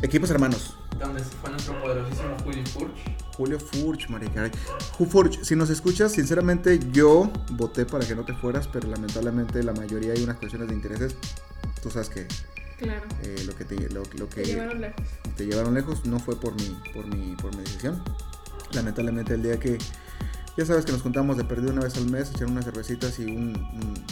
Equipos 0.00 0.30
hermanos. 0.30 0.78
donde 0.98 1.22
fue 1.22 1.50
nuestro 1.50 1.78
poderosísimo 1.82 2.38
Julio 2.42 2.64
Furch. 2.72 3.34
Julio 3.36 3.60
Furch, 3.60 4.08
marica. 4.08 4.50
Ju- 4.96 5.06
Furch, 5.06 5.42
si 5.42 5.54
nos 5.54 5.68
escuchas, 5.68 6.12
sinceramente 6.12 6.80
yo 6.90 7.30
voté 7.50 7.84
para 7.84 8.06
que 8.06 8.14
no 8.14 8.24
te 8.24 8.32
fueras, 8.32 8.66
pero 8.66 8.88
lamentablemente 8.88 9.62
la 9.62 9.74
mayoría 9.74 10.14
hay 10.14 10.24
unas 10.24 10.38
cuestiones 10.38 10.68
de 10.68 10.74
intereses. 10.74 11.16
Tú 11.82 11.90
sabes 11.90 12.08
que 12.08 12.26
Claro. 12.78 13.02
eh, 13.24 13.42
lo 13.44 13.54
que 13.54 13.66
te, 13.66 13.76
lo, 13.90 14.04
lo 14.16 14.26
que 14.30 14.40
Te 14.40 14.46
llevaron 14.46 14.80
lejos. 14.80 15.02
te 15.36 15.44
llevaron 15.44 15.74
lejos 15.74 16.06
no 16.06 16.18
fue 16.18 16.40
por 16.40 16.54
mi, 16.54 16.74
por 16.94 17.04
mi, 17.06 17.36
por 17.36 17.54
mi 17.54 17.62
decisión. 17.62 18.02
Lamentablemente 18.72 19.34
el 19.34 19.42
día 19.42 19.58
que, 19.58 19.78
ya 20.56 20.66
sabes 20.66 20.84
que 20.84 20.92
nos 20.92 21.02
juntamos 21.02 21.36
de 21.36 21.44
perdido 21.44 21.72
una 21.72 21.82
vez 21.82 21.96
al 21.96 22.10
mes, 22.10 22.30
echar 22.30 22.48
unas 22.48 22.64
cervecitas 22.64 23.18
y 23.18 23.24
un, 23.24 23.56
un- 23.56 24.04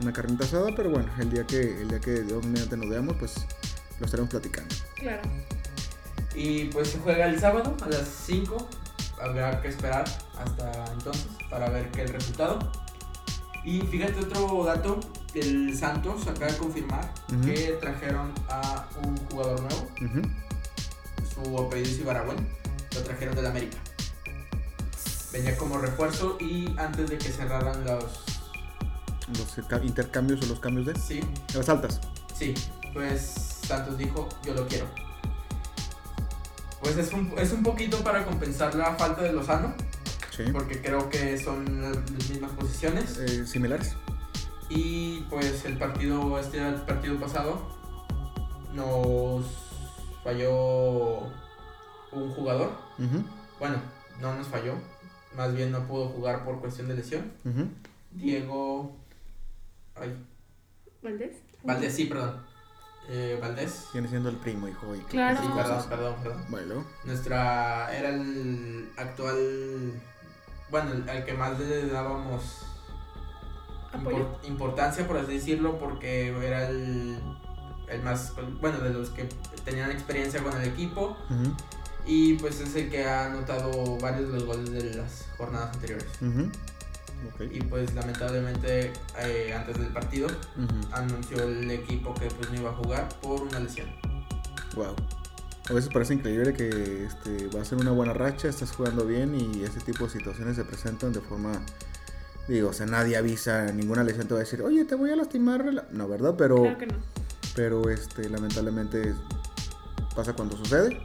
una 0.00 0.12
carnita 0.12 0.44
asada, 0.44 0.70
pero 0.74 0.90
bueno, 0.90 1.08
el 1.20 1.30
día 1.30 1.46
que, 1.46 1.80
el 1.82 1.88
día 1.88 2.00
que 2.00 2.22
Dios 2.22 2.44
mediante 2.44 2.76
nos 2.76 2.88
veamos, 2.90 3.16
pues 3.16 3.34
lo 4.00 4.06
estaremos 4.06 4.28
platicando. 4.30 4.74
Claro. 4.96 5.22
Y 6.34 6.64
pues 6.66 6.88
se 6.88 6.98
juega 6.98 7.26
el 7.26 7.38
sábado 7.38 7.76
a 7.80 7.88
las 7.88 8.08
5. 8.26 8.68
Habrá 9.22 9.62
que 9.62 9.68
esperar 9.68 10.04
hasta 10.36 10.92
entonces 10.92 11.28
para 11.48 11.70
ver 11.70 11.90
qué 11.92 12.02
el 12.02 12.08
resultado. 12.08 12.58
Y 13.64 13.80
fíjate 13.82 14.18
otro 14.18 14.64
dato, 14.64 14.98
el 15.34 15.74
Santos 15.78 16.26
acaba 16.26 16.50
de 16.50 16.58
confirmar 16.58 17.14
que 17.44 17.78
trajeron 17.80 18.32
a 18.48 18.86
un 19.04 19.16
jugador 19.28 19.60
nuevo, 19.60 19.88
su 21.32 21.58
apellido 21.58 21.88
es 21.90 21.98
Ibaragüen, 22.00 22.48
lo 22.94 23.00
trajeron 23.02 23.34
del 23.36 23.46
América. 23.46 23.78
Venía 25.34 25.56
como 25.58 25.78
refuerzo 25.78 26.36
y 26.40 26.72
antes 26.78 27.10
de 27.10 27.18
que 27.18 27.28
cerraran 27.30 27.84
los... 27.84 28.04
Los 29.36 29.66
ca- 29.66 29.82
intercambios 29.82 30.40
o 30.42 30.46
los 30.46 30.60
cambios 30.60 30.86
de 30.86 30.94
Sí, 30.96 31.20
las 31.54 31.68
altas. 31.68 32.00
Sí, 32.32 32.54
pues 32.92 33.20
Santos 33.66 33.98
dijo, 33.98 34.28
yo 34.44 34.54
lo 34.54 34.64
quiero. 34.68 34.86
Pues 36.80 36.96
es 36.98 37.12
un, 37.12 37.32
es 37.36 37.50
un 37.52 37.64
poquito 37.64 37.98
para 38.04 38.24
compensar 38.24 38.76
la 38.76 38.94
falta 38.94 39.22
de 39.22 39.32
Lozano, 39.32 39.74
Sí. 40.30 40.44
porque 40.52 40.80
creo 40.80 41.08
que 41.10 41.36
son 41.42 41.82
las 41.82 42.10
mismas 42.30 42.52
posiciones. 42.52 43.18
Eh, 43.18 43.44
similares. 43.44 43.96
Y 44.68 45.22
pues 45.30 45.64
el 45.64 45.76
partido, 45.78 46.38
este 46.38 46.60
partido 46.86 47.18
pasado, 47.18 47.60
nos 48.72 49.44
falló 50.22 51.18
un 52.12 52.30
jugador. 52.36 52.72
Ujú. 52.98 53.24
Bueno, 53.58 53.76
no 54.20 54.34
nos 54.36 54.46
falló, 54.48 54.74
más 55.36 55.54
bien 55.54 55.72
no 55.72 55.86
pudo 55.86 56.08
jugar 56.08 56.44
por 56.44 56.60
cuestión 56.60 56.88
de 56.88 56.94
lesión. 56.94 57.32
Diego... 58.12 58.96
Ay, 59.96 60.16
¿Valdés? 61.02 61.36
Valdés, 61.62 61.94
sí, 61.94 62.06
perdón. 62.06 62.42
Eh, 63.08 63.38
Valdés. 63.40 63.88
Viene 63.92 64.08
siendo 64.08 64.30
el 64.30 64.36
primo, 64.36 64.66
hijo. 64.68 64.94
Y 64.94 65.00
Claro. 65.00 65.40
Sí, 65.40 65.48
perdón, 65.54 65.84
perdón, 65.88 66.14
perdón. 66.22 66.44
Bueno, 66.48 66.84
Nuestra. 67.04 67.94
Era 67.96 68.08
el 68.08 68.90
actual. 68.96 69.92
Bueno, 70.70 70.92
el, 70.92 71.08
al 71.08 71.24
que 71.24 71.34
más 71.34 71.58
le 71.58 71.86
dábamos 71.86 72.66
importancia, 74.44 75.06
por 75.06 75.18
así 75.18 75.34
decirlo, 75.34 75.78
porque 75.78 76.28
era 76.44 76.68
el, 76.68 77.20
el 77.88 78.02
más. 78.02 78.32
Bueno, 78.60 78.78
de 78.78 78.90
los 78.90 79.10
que 79.10 79.28
tenían 79.64 79.90
experiencia 79.90 80.42
con 80.42 80.58
el 80.60 80.66
equipo. 80.66 81.16
Y 82.06 82.34
pues 82.34 82.60
es 82.60 82.74
el 82.76 82.90
que 82.90 83.04
ha 83.04 83.26
anotado 83.26 83.96
varios 83.98 84.28
de 84.32 84.34
los 84.40 84.44
goles 84.44 84.70
de 84.70 84.94
las 84.94 85.26
jornadas 85.38 85.74
anteriores. 85.74 86.06
Y 87.50 87.60
pues 87.62 87.94
lamentablemente, 87.94 88.92
eh, 89.18 89.54
antes 89.56 89.78
del 89.78 89.88
partido, 89.88 90.28
anunció 90.92 91.42
el 91.42 91.70
equipo 91.70 92.12
que 92.14 92.26
pues 92.26 92.50
no 92.50 92.60
iba 92.60 92.70
a 92.70 92.74
jugar 92.74 93.08
por 93.20 93.40
una 93.42 93.60
lesión. 93.60 93.88
Wow. 94.76 94.94
A 95.70 95.72
veces 95.72 95.88
parece 95.90 96.12
increíble 96.12 96.52
que 96.52 97.06
este, 97.06 97.46
va 97.56 97.62
a 97.62 97.64
ser 97.64 97.78
una 97.78 97.90
buena 97.92 98.12
racha, 98.12 98.48
estás 98.48 98.72
jugando 98.72 99.06
bien 99.06 99.34
y 99.34 99.62
ese 99.62 99.80
tipo 99.80 100.04
de 100.04 100.10
situaciones 100.10 100.56
se 100.56 100.64
presentan 100.64 101.14
de 101.14 101.20
forma. 101.22 101.52
Digo, 102.48 102.68
o 102.68 102.72
sea, 102.74 102.84
nadie 102.84 103.16
avisa, 103.16 103.72
ninguna 103.72 104.04
lesión 104.04 104.28
te 104.28 104.34
va 104.34 104.40
a 104.40 104.44
decir, 104.44 104.60
oye, 104.60 104.84
te 104.84 104.94
voy 104.94 105.10
a 105.10 105.16
lastimar. 105.16 105.64
rela-". 105.64 105.86
No, 105.90 106.06
¿verdad? 106.06 106.34
Pero, 106.36 106.56
Claro 106.56 106.76
que 106.76 106.86
no. 106.88 106.96
pero 107.56 107.88
este, 107.88 108.28
lamentablemente 108.28 109.14
pasa 110.14 110.34
cuando 110.34 110.54
sucede. 110.58 111.00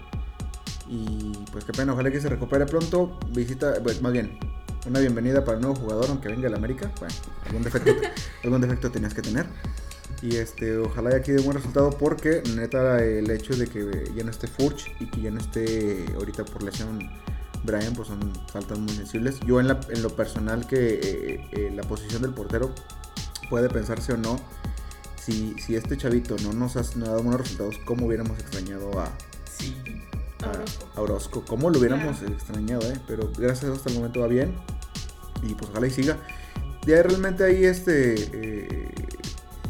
Y 0.89 1.33
pues 1.51 1.63
qué 1.65 1.71
pena, 1.71 1.93
ojalá 1.93 2.09
que 2.11 2.19
se 2.19 2.29
recupere 2.29 2.65
pronto. 2.65 3.17
Visita, 3.31 3.75
pues, 3.83 4.01
más 4.01 4.11
bien, 4.11 4.39
una 4.87 4.99
bienvenida 4.99 5.45
para 5.45 5.57
el 5.57 5.61
nuevo 5.63 5.75
jugador, 5.79 6.07
aunque 6.09 6.29
venga 6.29 6.47
a 6.47 6.51
la 6.51 6.57
América. 6.57 6.91
Bueno, 6.99 7.13
algún 7.45 7.63
defecto, 7.63 7.91
algún 8.43 8.61
defecto 8.61 8.91
tenías 8.91 9.13
que 9.13 9.21
tener. 9.21 9.45
Y 10.21 10.35
este, 10.37 10.75
ojalá 10.77 11.11
y 11.11 11.13
aquí 11.15 11.31
dé 11.31 11.41
buen 11.41 11.55
resultado 11.55 11.91
porque 11.91 12.41
neta 12.55 13.03
el 13.05 13.29
hecho 13.31 13.55
de 13.55 13.67
que 13.67 14.11
ya 14.15 14.23
no 14.23 14.31
esté 14.31 14.47
Furch 14.47 14.91
y 14.99 15.05
que 15.05 15.21
ya 15.21 15.31
no 15.31 15.39
esté 15.39 16.05
ahorita 16.15 16.43
por 16.43 16.63
lesión 16.63 16.99
Brian, 17.63 17.93
pues 17.93 18.07
son 18.09 18.33
faltas 18.51 18.79
muy 18.79 18.89
sensibles. 18.93 19.39
Yo 19.45 19.59
en, 19.61 19.67
la- 19.67 19.79
en 19.89 20.01
lo 20.01 20.09
personal 20.15 20.65
que 20.67 20.95
eh, 21.01 21.47
eh, 21.51 21.71
la 21.73 21.83
posición 21.83 22.21
del 22.23 22.33
portero 22.33 22.73
puede 23.49 23.69
pensarse 23.69 24.13
o 24.13 24.17
no. 24.17 24.37
Si, 25.21 25.53
si 25.59 25.75
este 25.75 25.95
chavito 25.95 26.35
no 26.43 26.51
nos 26.53 26.75
ha, 26.75 26.81
no 26.97 27.05
ha 27.05 27.09
dado 27.09 27.21
buenos 27.23 27.41
resultados, 27.41 27.77
¿cómo 27.85 28.07
hubiéramos 28.07 28.39
extrañado 28.39 28.99
a, 28.99 29.11
Sí. 29.45 29.77
A, 30.43 30.49
Orozco. 30.49 30.87
a 30.95 31.01
Orozco? 31.01 31.43
¿Cómo 31.47 31.69
lo 31.69 31.79
hubiéramos 31.79 32.21
extrañado, 32.21 32.89
eh? 32.89 32.97
Pero 33.07 33.31
gracias 33.37 33.63
a 33.63 33.67
Dios 33.67 33.77
hasta 33.79 33.89
el 33.89 33.95
momento 33.95 34.19
va 34.21 34.27
bien. 34.27 34.55
Y 35.43 35.53
pues 35.53 35.69
ojalá 35.71 35.87
y 35.87 35.91
siga. 35.91 36.17
Ya 36.85 37.01
realmente 37.03 37.43
ahí 37.43 37.65
este... 37.65 38.15
eh, 38.33 38.91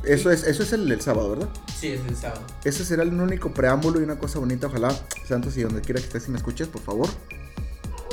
eso 0.03 0.31
es, 0.31 0.43
eso 0.43 0.63
es 0.63 0.73
el, 0.73 0.89
el 0.91 1.01
sábado, 1.01 1.31
¿verdad? 1.31 1.49
Sí, 1.77 1.87
es 1.87 2.01
el 2.05 2.15
sábado. 2.15 2.41
Ese 2.63 2.85
será 2.85 3.03
el 3.03 3.13
único 3.13 3.53
preámbulo 3.53 3.99
y 3.99 4.03
una 4.03 4.17
cosa 4.17 4.39
bonita. 4.39 4.67
Ojalá, 4.67 4.95
Santos, 5.27 5.57
y 5.57 5.63
donde 5.63 5.81
quiera 5.81 5.99
que 5.99 6.07
estés, 6.07 6.23
si 6.23 6.31
me 6.31 6.37
escuches, 6.37 6.67
por 6.67 6.81
favor. 6.81 7.09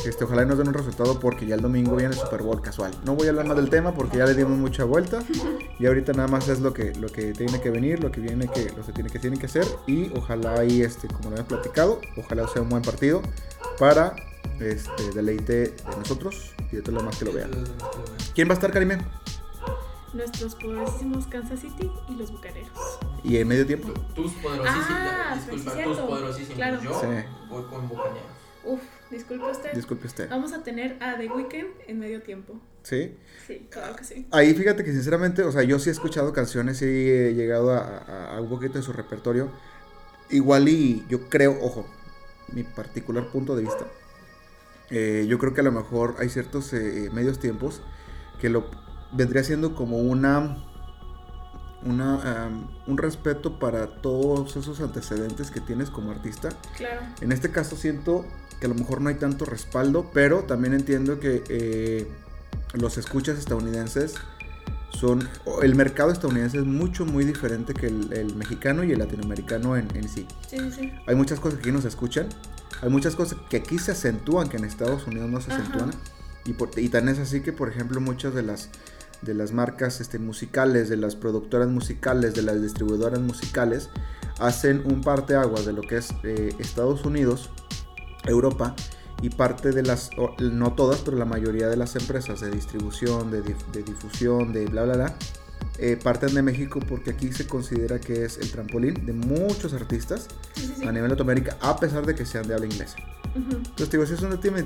Este, 0.05 0.25
ojalá 0.25 0.43
y 0.43 0.47
nos 0.47 0.59
den 0.59 0.69
un 0.69 0.75
resultado 0.75 1.19
porque 1.19 1.47
ya 1.47 1.55
el 1.57 1.61
domingo 1.63 1.97
viene 1.97 2.13
el 2.15 2.19
Super 2.21 2.43
Bowl 2.43 2.61
casual. 2.61 2.93
No 3.05 3.15
voy 3.17 3.27
a 3.27 3.31
hablar 3.31 3.47
más 3.47 3.57
del 3.57 3.71
tema 3.71 3.93
porque 3.93 4.19
ya 4.19 4.27
le 4.27 4.35
dimos 4.35 4.57
mucha 4.57 4.85
vuelta. 4.85 5.21
Y 5.79 5.87
ahorita 5.87 6.13
nada 6.13 6.29
más 6.29 6.49
es 6.49 6.61
lo 6.61 6.73
que, 6.73 6.95
lo 6.95 7.09
que 7.09 7.33
tiene 7.33 7.61
que 7.61 7.71
venir, 7.71 8.03
lo 8.03 8.11
que 8.13 8.21
viene 8.21 8.47
que, 8.49 8.71
lo 8.77 8.85
que 8.87 8.93
tiene 8.93 9.11
que 9.11 9.19
tiene 9.19 9.39
que 9.39 9.47
hacer. 9.47 9.65
Y 9.87 10.13
ojalá 10.17 10.65
y 10.65 10.83
este, 10.83 11.09
como 11.09 11.31
lo 11.31 11.37
hemos 11.37 11.49
platicado, 11.49 12.01
ojalá 12.17 12.47
sea 12.49 12.63
un 12.63 12.69
buen 12.69 12.83
partido 12.83 13.21
para 13.79 14.15
este 14.61 15.11
deleite 15.15 15.53
de 15.53 15.97
nosotros 15.99 16.55
y 16.71 16.77
de 16.77 16.83
todos 16.83 16.95
los 16.95 17.03
demás 17.03 17.19
que 17.19 17.25
lo 17.25 17.33
vean. 17.33 17.51
¿Quién 18.35 18.49
va 18.49 18.53
a 18.53 18.55
estar, 18.55 18.71
Karime? 18.73 18.99
Nuestros 20.15 20.55
poderosísimos 20.55 21.27
Kansas 21.27 21.61
City 21.61 21.91
y 22.09 22.15
los 22.15 22.31
Bucaneros. 22.31 22.71
Y 23.23 23.37
en 23.39 23.49
medio 23.49 23.67
tiempo. 23.67 23.89
Tus 24.15 24.33
poderosísimos. 24.35 24.87
Ah, 24.91 25.35
disculpa, 25.35 25.73
sí, 25.73 25.83
tus 25.83 25.99
poderosísimos. 25.99 26.55
Claro. 26.55 26.81
Yo 26.83 27.01
Sí. 27.01 27.07
voy 27.51 27.63
con 27.65 27.89
Bucaneros. 27.89 28.23
Uf, 28.65 28.81
disculpe 29.11 29.45
usted. 29.51 29.73
Disculpe 29.73 30.07
usted. 30.07 30.29
Vamos 30.31 30.53
a 30.53 30.63
tener 30.63 30.97
a 31.03 31.17
The 31.17 31.29
Weeknd 31.29 31.67
en 31.87 31.99
medio 31.99 32.23
tiempo. 32.23 32.61
¿Sí? 32.83 33.17
Sí, 33.47 33.67
claro 33.71 33.97
que 33.97 34.05
sí. 34.05 34.27
Ahí 34.31 34.55
fíjate 34.55 34.85
que 34.85 34.93
sinceramente, 34.93 35.43
o 35.43 35.51
sea, 35.53 35.63
yo 35.63 35.79
sí 35.79 35.89
he 35.89 35.93
escuchado 35.93 36.33
canciones 36.33 36.81
y 36.83 36.85
he 36.87 37.35
llegado 37.35 37.73
a, 37.73 37.79
a- 37.79 38.37
a 38.37 38.41
un 38.41 38.49
poquito 38.49 38.75
de 38.79 38.83
su 38.83 38.93
repertorio. 38.93 39.51
Igual 40.31 40.69
y 40.69 41.05
yo 41.09 41.29
creo, 41.29 41.57
ojo, 41.63 41.87
mi 42.53 42.63
particular 42.63 43.27
punto 43.31 43.57
de 43.57 43.63
vista. 43.63 43.87
eh, 44.91 45.27
yo 45.29 45.39
creo 45.39 45.53
que 45.55 45.61
a 45.61 45.65
lo 45.65 45.73
mejor 45.73 46.15
hay 46.19 46.29
ciertos 46.29 46.73
eh, 46.73 47.11
medios 47.13 47.39
tiempos 47.41 47.83
que 48.41 48.49
lo 48.49 48.71
vendría 49.13 49.43
siendo 49.43 49.75
como 49.75 49.99
una, 49.99 50.65
una 51.87 52.45
am, 52.47 52.67
un 52.87 52.99
respeto 52.99 53.59
para 53.59 53.87
todos 54.03 54.57
esos 54.57 54.81
antecedentes 54.81 55.51
que 55.51 55.61
tienes 55.61 55.91
como 55.91 56.11
artista. 56.11 56.49
Claro. 56.77 57.01
En 57.21 57.33
este 57.33 57.51
caso 57.51 57.77
siento 57.77 58.25
que 58.61 58.67
a 58.67 58.69
lo 58.69 58.75
mejor 58.75 59.01
no 59.01 59.09
hay 59.09 59.17
tanto 59.17 59.45
respaldo, 59.45 60.11
pero 60.13 60.45
también 60.45 60.75
entiendo 60.75 61.21
que 61.21 61.43
eh, 61.49 62.09
los 62.75 62.99
escuchas 62.99 63.39
estadounidenses 63.39 64.15
son... 64.91 65.29
El 65.63 65.75
mercado 65.75 66.11
estadounidense 66.11 66.59
es 66.59 66.65
mucho, 66.65 67.05
muy 67.05 67.25
diferente 67.25 67.75
que 67.75 67.87
el, 67.89 68.13
el 68.13 68.35
mexicano 68.35 68.83
y 68.83 68.93
el 68.93 68.99
latinoamericano 68.99 69.77
en, 69.77 69.95
en 69.95 70.09
sí. 70.09 70.27
Sí, 70.49 70.59
sí. 70.75 70.93
Hay 71.07 71.15
muchas 71.15 71.39
cosas 71.39 71.59
que 71.59 71.69
aquí 71.69 71.73
no 71.73 71.83
se 71.83 71.89
escuchan, 71.89 72.29
hay 72.83 72.89
muchas 72.89 73.15
cosas 73.15 73.39
que 73.51 73.59
aquí 73.59 73.79
se 73.79 73.93
acentúan, 73.93 74.49
que 74.49 74.57
en 74.57 74.65
Estados 74.65 75.07
Unidos 75.07 75.29
no 75.31 75.41
se 75.41 75.53
Ajá. 75.53 75.63
acentúan. 75.63 75.91
Y, 76.47 76.53
por- 76.55 76.71
y 76.79 76.89
tan 76.89 77.09
es 77.09 77.19
así 77.19 77.41
que, 77.43 77.53
por 77.53 77.69
ejemplo, 77.69 78.01
muchas 78.01 78.33
de 78.33 78.43
las, 78.43 78.71
de 79.23 79.35
las 79.35 79.53
marcas 79.53 80.01
este, 80.01 80.19
musicales, 80.19 80.89
de 80.89 80.97
las 80.97 81.17
productoras 81.17 81.69
musicales, 81.69 82.35
de 82.35 82.43
las 82.43 82.61
distribuidoras 82.63 83.21
musicales, 83.21 83.91
hacen 84.39 84.83
un 84.85 85.01
parteaguas 85.01 85.67
de 85.67 85.73
lo 85.73 85.83
que 85.83 85.99
es 85.99 86.09
eh, 86.23 86.55
Estados 86.59 87.05
Unidos, 87.05 87.51
Europa 88.25 88.75
y 89.23 89.31
parte 89.31 89.73
de 89.73 89.83
las, 89.83 90.11
no 90.39 90.75
todas, 90.75 91.01
pero 91.01 91.17
la 91.17 91.25
mayoría 91.25 91.69
de 91.69 91.77
las 91.77 91.97
empresas 91.97 92.41
de 92.41 92.51
distribución, 92.51 93.31
de, 93.31 93.43
de 93.43 93.83
difusión, 93.83 94.53
de 94.53 94.67
bla, 94.67 94.85
bla, 94.85 94.95
bla, 94.95 95.17
eh, 95.79 95.99
parten 96.03 96.35
de 96.35 96.43
México 96.43 96.81
porque 96.81 97.11
aquí 97.11 97.33
se 97.33 97.47
considera 97.47 98.01
que 98.01 98.25
es 98.25 98.39
el 98.39 98.51
trampolín 98.51 99.05
de 99.07 99.13
muchos 99.13 99.73
artistas 99.75 100.27
Sí, 100.55 100.63
sí, 100.67 100.73
sí. 100.81 100.87
a 100.87 100.93
nivel 100.93 101.11
Latinoamérica, 101.11 101.57
a 101.61 101.79
pesar 101.79 102.07
de 102.07 102.15
que 102.15 102.25
sean 102.25 102.47
de 102.49 102.55
habla 102.55 102.67
inglesa. 102.67 102.97
Entonces, 103.35 103.91
digo, 103.91 104.07
sí 104.07 104.15
es 104.15 104.23
un 104.23 104.41
tema 104.41 104.59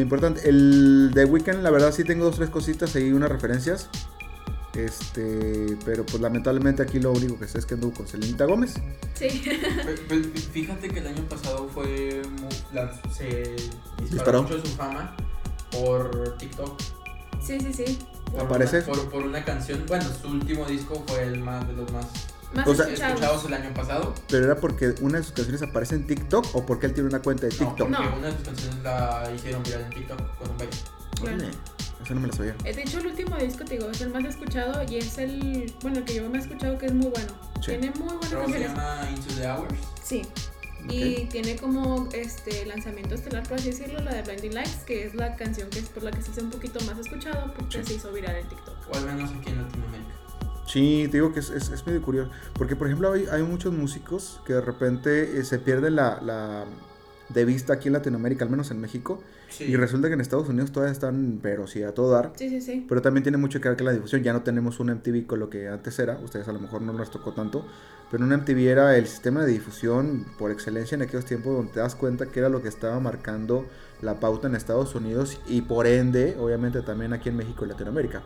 importante. 0.00 0.48
El 0.48 1.10
The 1.12 1.26
Weeknd, 1.26 1.62
la 1.62 1.70
verdad, 1.70 1.92
sí 1.92 2.02
tengo 2.04 2.24
dos, 2.24 2.36
tres 2.36 2.48
cositas 2.48 2.96
ahí, 2.96 3.12
unas 3.12 3.30
referencias. 3.30 3.90
Este, 4.74 5.76
pero 5.86 6.04
pues 6.04 6.20
lamentablemente 6.20 6.82
aquí 6.82 7.00
lo 7.00 7.10
único 7.12 7.38
que 7.38 7.48
sé 7.48 7.58
es 7.58 7.64
que 7.66 7.74
anduvo 7.74 7.92
con 7.94 8.06
Selenita 8.08 8.44
Gómez. 8.44 8.74
Sí. 9.14 9.42
Pues, 9.84 10.00
pues, 10.08 10.44
fíjate 10.52 10.88
que 10.88 10.98
el 11.00 11.06
año 11.06 11.22
pasado 11.28 11.68
fue 11.72 12.20
la- 12.74 12.92
se 13.10 13.54
disparó, 13.98 14.10
Disparó. 14.10 14.42
mucho 14.42 14.60
su 14.60 14.66
fama 14.76 15.16
por 15.70 16.36
TikTok. 16.38 16.78
Sí, 17.42 17.58
sí, 17.60 17.72
sí. 17.72 17.98
Por 18.32 18.40
¿Aparece? 18.42 18.78
Una, 18.78 18.86
por, 18.86 19.10
por 19.10 19.22
una 19.24 19.44
canción. 19.44 19.84
Bueno, 19.86 20.04
su 20.20 20.28
último 20.28 20.64
disco 20.66 21.02
fue 21.06 21.22
el 21.24 21.40
más 21.40 21.66
de 21.66 21.72
los 21.74 21.90
más 21.92 22.06
Más 22.54 22.66
O 22.68 22.74
sea, 22.74 22.84
escuchados. 22.86 23.14
escuchados 23.14 23.44
el 23.46 23.54
año 23.54 23.74
pasado. 23.74 24.14
Pero 24.28 24.44
era 24.44 24.56
porque 24.56 24.94
una 25.00 25.18
de 25.18 25.24
sus 25.24 25.32
canciones 25.32 25.62
aparece 25.62 25.94
en 25.94 26.06
TikTok 26.06 26.54
o 26.54 26.64
porque 26.66 26.86
él 26.86 26.94
tiene 26.94 27.08
una 27.08 27.20
cuenta 27.22 27.46
de 27.46 27.52
No, 27.52 27.58
TikTok. 27.58 27.88
porque 27.88 27.92
No. 28.08 28.16
una 28.16 28.26
de 28.28 28.32
sus 28.36 28.42
canciones 28.46 28.82
la 28.82 29.30
hicieron 29.34 29.62
viral 29.62 29.80
en 29.82 29.90
TikTok 29.90 30.38
con 30.38 30.50
un 30.50 30.56
baile. 30.58 30.72
Claro. 31.20 31.38
Eso 32.04 32.14
no 32.14 32.20
me 32.20 32.26
lo 32.28 32.32
sabía. 32.34 32.54
Eh, 32.64 32.72
De 32.74 32.82
hecho, 32.82 32.98
el 32.98 33.06
último 33.06 33.36
disco, 33.36 33.64
te 33.64 33.74
digo, 33.78 33.90
es 33.90 34.00
el 34.00 34.10
más 34.10 34.24
escuchado 34.24 34.80
y 34.88 34.96
es 34.98 35.18
el, 35.18 35.72
bueno, 35.82 35.98
el 35.98 36.04
que 36.04 36.14
yo 36.14 36.28
me 36.30 36.38
he 36.38 36.40
escuchado 36.40 36.78
que 36.78 36.86
es 36.86 36.92
muy 36.94 37.08
bueno. 37.08 37.32
Sí. 37.60 37.66
Tiene 37.78 37.90
muy 37.98 38.02
buenas 38.14 38.20
que 38.20 38.28
se 38.28 38.36
canciones. 38.36 38.68
llama 38.68 39.08
Into 39.10 39.34
the 39.34 39.48
Hours. 39.48 39.74
Sí. 40.04 40.22
Y 40.88 41.26
tiene 41.26 41.56
como 41.56 42.08
este 42.12 42.64
lanzamiento 42.66 43.14
estelar, 43.14 43.42
por 43.44 43.54
así 43.58 43.70
decirlo, 43.70 44.00
la 44.00 44.14
de 44.14 44.22
Blinding 44.22 44.54
Lights, 44.54 44.84
que 44.86 45.04
es 45.04 45.14
la 45.14 45.36
canción 45.36 45.68
que 45.70 45.78
es 45.80 45.88
por 45.88 46.02
la 46.02 46.10
que 46.10 46.22
se 46.22 46.30
hizo 46.30 46.42
un 46.42 46.50
poquito 46.50 46.78
más 46.84 46.98
escuchado 46.98 47.52
porque 47.54 47.78
Sí. 47.82 47.84
se 47.88 47.94
hizo 47.94 48.12
viral 48.12 48.36
en 48.36 48.48
TikTok. 48.48 48.74
O 48.92 48.96
al 48.96 49.04
menos 49.06 49.30
aquí 49.30 49.50
en 49.50 49.62
Latinoamérica. 49.62 50.10
Sí, 50.66 51.08
te 51.10 51.16
digo 51.18 51.32
que 51.32 51.40
es, 51.40 51.50
es- 51.50 51.68
es 51.70 51.86
medio 51.86 52.02
curioso. 52.02 52.30
Porque, 52.54 52.76
por 52.76 52.86
ejemplo, 52.88 53.12
hay, 53.12 53.26
hay 53.30 53.42
muchos 53.42 53.72
músicos 53.72 54.40
que 54.44 54.52
de 54.54 54.60
repente 54.60 55.38
eh, 55.38 55.44
se 55.44 55.58
pierden 55.58 55.96
la, 55.96 56.20
la 56.22 56.64
de 57.28 57.44
vista 57.44 57.74
aquí 57.74 57.88
en 57.88 57.94
Latinoamérica, 57.94 58.44
al 58.44 58.50
menos 58.50 58.70
en 58.70 58.80
México. 58.80 59.22
Sí. 59.48 59.64
Y 59.64 59.76
resulta 59.76 60.08
que 60.08 60.14
en 60.14 60.20
Estados 60.20 60.48
Unidos 60.48 60.72
todavía 60.72 60.92
están, 60.92 61.38
pero 61.42 61.66
sí, 61.66 61.82
a 61.82 61.94
todo 61.94 62.10
dar. 62.10 62.32
Sí, 62.36 62.48
sí, 62.48 62.60
sí. 62.60 62.84
Pero 62.88 63.02
también 63.02 63.22
tiene 63.22 63.38
mucho 63.38 63.60
que 63.60 63.68
ver 63.68 63.76
con 63.76 63.86
la 63.86 63.92
difusión. 63.92 64.22
Ya 64.22 64.32
no 64.32 64.42
tenemos 64.42 64.80
un 64.80 64.90
MTV 64.90 65.26
con 65.26 65.40
lo 65.40 65.50
que 65.50 65.68
antes 65.68 65.98
era. 65.98 66.18
Ustedes 66.18 66.48
a 66.48 66.52
lo 66.52 66.58
mejor 66.58 66.82
no 66.82 66.92
les 66.92 67.10
tocó 67.10 67.32
tanto. 67.32 67.66
Pero 68.10 68.24
un 68.24 68.30
MTV 68.30 68.68
era 68.68 68.96
el 68.96 69.06
sistema 69.06 69.44
de 69.44 69.52
difusión 69.52 70.26
por 70.38 70.50
excelencia 70.50 70.94
en 70.94 71.02
aquellos 71.02 71.24
tiempos 71.24 71.56
donde 71.56 71.72
te 71.72 71.80
das 71.80 71.96
cuenta 71.96 72.26
que 72.26 72.38
era 72.38 72.48
lo 72.48 72.62
que 72.62 72.68
estaba 72.68 73.00
marcando 73.00 73.66
la 74.00 74.20
pauta 74.20 74.46
en 74.46 74.54
Estados 74.54 74.94
Unidos 74.94 75.40
y 75.46 75.62
por 75.62 75.86
ende, 75.86 76.36
obviamente 76.38 76.82
también 76.82 77.12
aquí 77.12 77.30
en 77.30 77.36
México 77.36 77.64
y 77.64 77.68
Latinoamérica. 77.68 78.22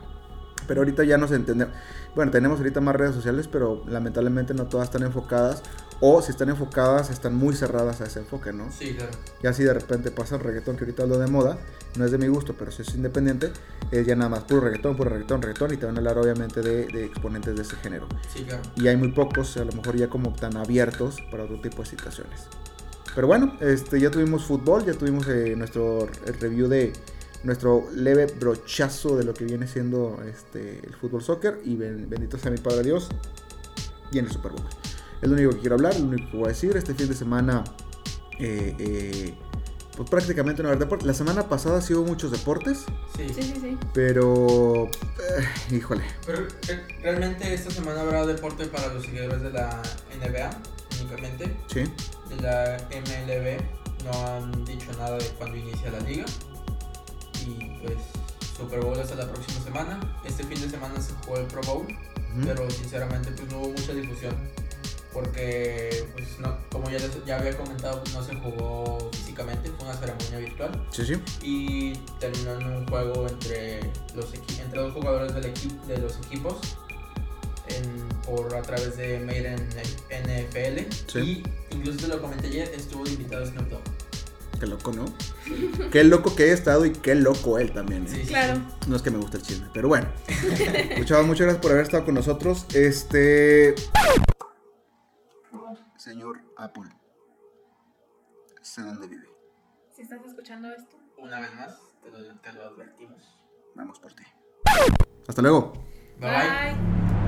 Pero 0.71 0.83
ahorita 0.83 1.03
ya 1.03 1.17
nos 1.17 1.33
entendemos. 1.33 1.75
Bueno, 2.15 2.31
tenemos 2.31 2.59
ahorita 2.59 2.79
más 2.79 2.95
redes 2.95 3.13
sociales, 3.13 3.49
pero 3.51 3.83
lamentablemente 3.89 4.53
no 4.53 4.67
todas 4.67 4.85
están 4.85 5.03
enfocadas. 5.03 5.63
O 5.99 6.21
si 6.21 6.31
están 6.31 6.47
enfocadas, 6.47 7.09
están 7.09 7.35
muy 7.35 7.53
cerradas 7.53 7.99
a 7.99 8.05
ese 8.05 8.19
enfoque, 8.19 8.53
¿no? 8.53 8.71
Sí, 8.71 8.95
claro. 8.95 9.11
Y 9.43 9.47
así 9.47 9.65
de 9.65 9.73
repente 9.73 10.11
pasa 10.11 10.35
el 10.35 10.41
reggaetón, 10.41 10.77
que 10.77 10.85
ahorita 10.85 11.03
es 11.03 11.09
lo 11.09 11.17
de 11.17 11.27
moda, 11.27 11.57
no 11.97 12.05
es 12.05 12.11
de 12.11 12.17
mi 12.17 12.29
gusto, 12.29 12.55
pero 12.57 12.71
si 12.71 12.83
es 12.83 12.95
independiente, 12.95 13.51
es 13.91 14.07
ya 14.07 14.15
nada 14.15 14.29
más 14.29 14.45
puro 14.45 14.61
reggaetón, 14.61 14.95
puro 14.95 15.09
reggaetón, 15.09 15.41
reggaetón, 15.41 15.73
y 15.73 15.75
te 15.75 15.85
van 15.85 15.95
a 15.95 15.97
hablar 15.97 16.17
obviamente 16.19 16.61
de, 16.61 16.85
de 16.85 17.03
exponentes 17.03 17.53
de 17.53 17.63
ese 17.63 17.75
género. 17.75 18.07
Sí, 18.33 18.45
claro. 18.45 18.61
Y 18.77 18.87
hay 18.87 18.95
muy 18.95 19.11
pocos, 19.11 19.57
a 19.57 19.65
lo 19.65 19.73
mejor 19.73 19.97
ya 19.97 20.07
como 20.07 20.31
tan 20.31 20.55
abiertos 20.55 21.17
para 21.31 21.43
otro 21.43 21.59
tipo 21.59 21.81
de 21.81 21.89
situaciones. 21.89 22.47
Pero 23.13 23.27
bueno, 23.27 23.57
este, 23.59 23.99
ya 23.99 24.09
tuvimos 24.09 24.45
fútbol, 24.45 24.85
ya 24.85 24.93
tuvimos 24.93 25.27
eh, 25.27 25.53
nuestro 25.57 26.07
review 26.39 26.69
de 26.69 26.93
nuestro 27.43 27.87
leve 27.95 28.27
brochazo 28.27 29.17
de 29.17 29.23
lo 29.23 29.33
que 29.33 29.45
viene 29.45 29.67
siendo 29.67 30.21
este, 30.29 30.79
el 30.85 30.93
fútbol 30.95 31.23
soccer, 31.23 31.59
y 31.65 31.75
ben- 31.75 32.09
bendito 32.09 32.37
sea 32.37 32.51
mi 32.51 32.57
Padre 32.57 32.83
Dios, 32.83 33.09
y 34.11 34.19
en 34.19 34.25
el 34.25 34.31
Super 34.31 34.51
Bowl. 34.51 34.63
Es 35.21 35.27
lo 35.29 35.35
único 35.35 35.51
que 35.51 35.59
quiero 35.59 35.75
hablar, 35.75 35.95
lo 35.99 36.07
único 36.07 36.31
que 36.31 36.37
voy 36.37 36.45
a 36.45 36.49
decir. 36.49 36.75
Este 36.75 36.93
fin 36.93 37.07
de 37.07 37.13
semana, 37.15 37.63
eh, 38.39 38.75
eh, 38.79 39.33
pues 39.95 40.09
prácticamente 40.09 40.63
no 40.63 40.69
va 40.69 40.73
a 40.73 40.75
haber 40.75 40.85
deporte. 40.87 41.05
La 41.05 41.13
semana 41.13 41.47
pasada 41.47 41.79
sí 41.81 41.93
hubo 41.93 42.05
muchos 42.05 42.31
deportes, 42.31 42.79
Sí. 43.15 43.27
Sí, 43.29 43.41
sí, 43.43 43.53
sí. 43.61 43.77
pero. 43.93 44.85
eh, 44.87 45.75
híjole. 45.75 46.03
Pero 46.25 46.47
realmente 47.03 47.53
esta 47.53 47.69
semana 47.71 48.01
habrá 48.01 48.25
deporte 48.25 48.65
para 48.65 48.91
los 48.93 49.03
seguidores 49.05 49.41
de 49.43 49.51
la 49.51 49.81
NBA 50.19 50.49
únicamente. 51.01 51.55
Sí. 51.67 51.83
De 52.29 52.41
la 52.41 52.77
MLB 52.89 53.61
no 54.05 54.27
han 54.27 54.65
dicho 54.65 54.91
nada 54.97 55.17
de 55.17 55.25
cuándo 55.37 55.55
inicia 55.57 55.91
la 55.91 55.99
liga. 55.99 56.25
Pues 57.83 57.97
Super 58.57 58.79
Bowl 58.81 58.99
hasta 58.99 59.15
la 59.15 59.27
próxima 59.31 59.63
semana. 59.63 59.99
Este 60.25 60.43
fin 60.43 60.61
de 60.61 60.69
semana 60.69 60.99
se 61.01 61.13
jugó 61.25 61.37
el 61.37 61.45
Pro 61.47 61.61
Bowl. 61.63 61.87
Pero 62.45 62.69
sinceramente 62.69 63.29
pues 63.31 63.49
no 63.51 63.57
hubo 63.59 63.69
mucha 63.69 63.93
difusión 63.93 64.33
porque 65.13 66.07
pues 66.13 66.39
no, 66.39 66.57
como 66.71 66.89
ya, 66.89 66.99
les- 66.99 67.25
ya 67.25 67.37
había 67.37 67.57
comentado 67.57 68.01
pues, 68.01 68.13
no 68.15 68.23
se 68.23 68.35
jugó 68.35 69.09
físicamente 69.11 69.69
fue 69.77 69.89
una 69.89 69.97
ceremonia 69.97 70.37
virtual 70.37 70.87
Sí, 70.91 71.05
sí. 71.05 71.21
y 71.41 71.93
terminó 72.21 72.53
en 72.59 72.67
un 72.67 72.87
juego 72.87 73.27
entre 73.27 73.81
los 74.15 74.33
entre 74.33 74.79
dos 74.79 74.93
jugadores 74.93 75.33
del 75.33 75.53
de 75.87 75.97
los 75.97 76.15
equipos 76.25 76.55
en- 77.67 78.07
por 78.25 78.55
a 78.55 78.61
través 78.61 78.95
de 78.95 79.19
Made 79.19 79.53
in 79.53 79.69
NFL 80.09 80.87
Sí. 81.11 81.43
y 81.71 81.75
incluso 81.75 81.99
te 81.99 82.07
lo 82.07 82.21
comenté 82.21 82.47
ayer 82.47 82.71
estuvo 82.73 83.05
invitado 83.05 83.45
Snoop 83.45 83.67
Dogg 83.69 83.81
Qué 84.61 84.67
loco, 84.67 84.91
¿no? 84.93 85.05
qué 85.91 86.03
loco 86.03 86.35
que 86.35 86.49
he 86.49 86.51
estado 86.51 86.85
y 86.85 86.91
qué 86.91 87.15
loco 87.15 87.57
él 87.57 87.71
también. 87.73 88.05
¿eh? 88.05 88.09
Sí, 88.09 88.27
Claro. 88.27 88.61
No 88.87 88.95
es 88.95 89.01
que 89.01 89.09
me 89.09 89.17
guste 89.17 89.37
el 89.37 89.43
chisme, 89.43 89.67
pero 89.73 89.87
bueno. 89.87 90.07
Chavos, 91.05 91.25
muchas 91.25 91.45
gracias 91.47 91.63
por 91.63 91.71
haber 91.71 91.83
estado 91.85 92.05
con 92.05 92.13
nosotros. 92.13 92.67
Este. 92.75 93.73
Señor 95.97 96.41
Apple. 96.57 96.91
Sé 98.61 98.83
dónde 98.83 99.07
vive. 99.07 99.27
Si 99.95 100.03
estás 100.03 100.23
escuchando 100.27 100.71
esto. 100.71 100.95
una 101.17 101.39
vez 101.39 101.55
más 101.55 101.79
te 102.03 102.11
lo, 102.11 102.35
te 102.39 102.53
lo 102.53 102.63
advertimos 102.63 103.41
Vamos 103.73 103.97
por 103.99 104.13
ti. 104.13 104.23
Hasta 105.27 105.41
luego. 105.41 105.73
bye. 106.19 106.29
Bye. 106.29 107.20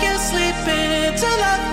can't 0.00 0.20
sleep 0.20 0.56
until 0.66 1.42
I 1.52 1.71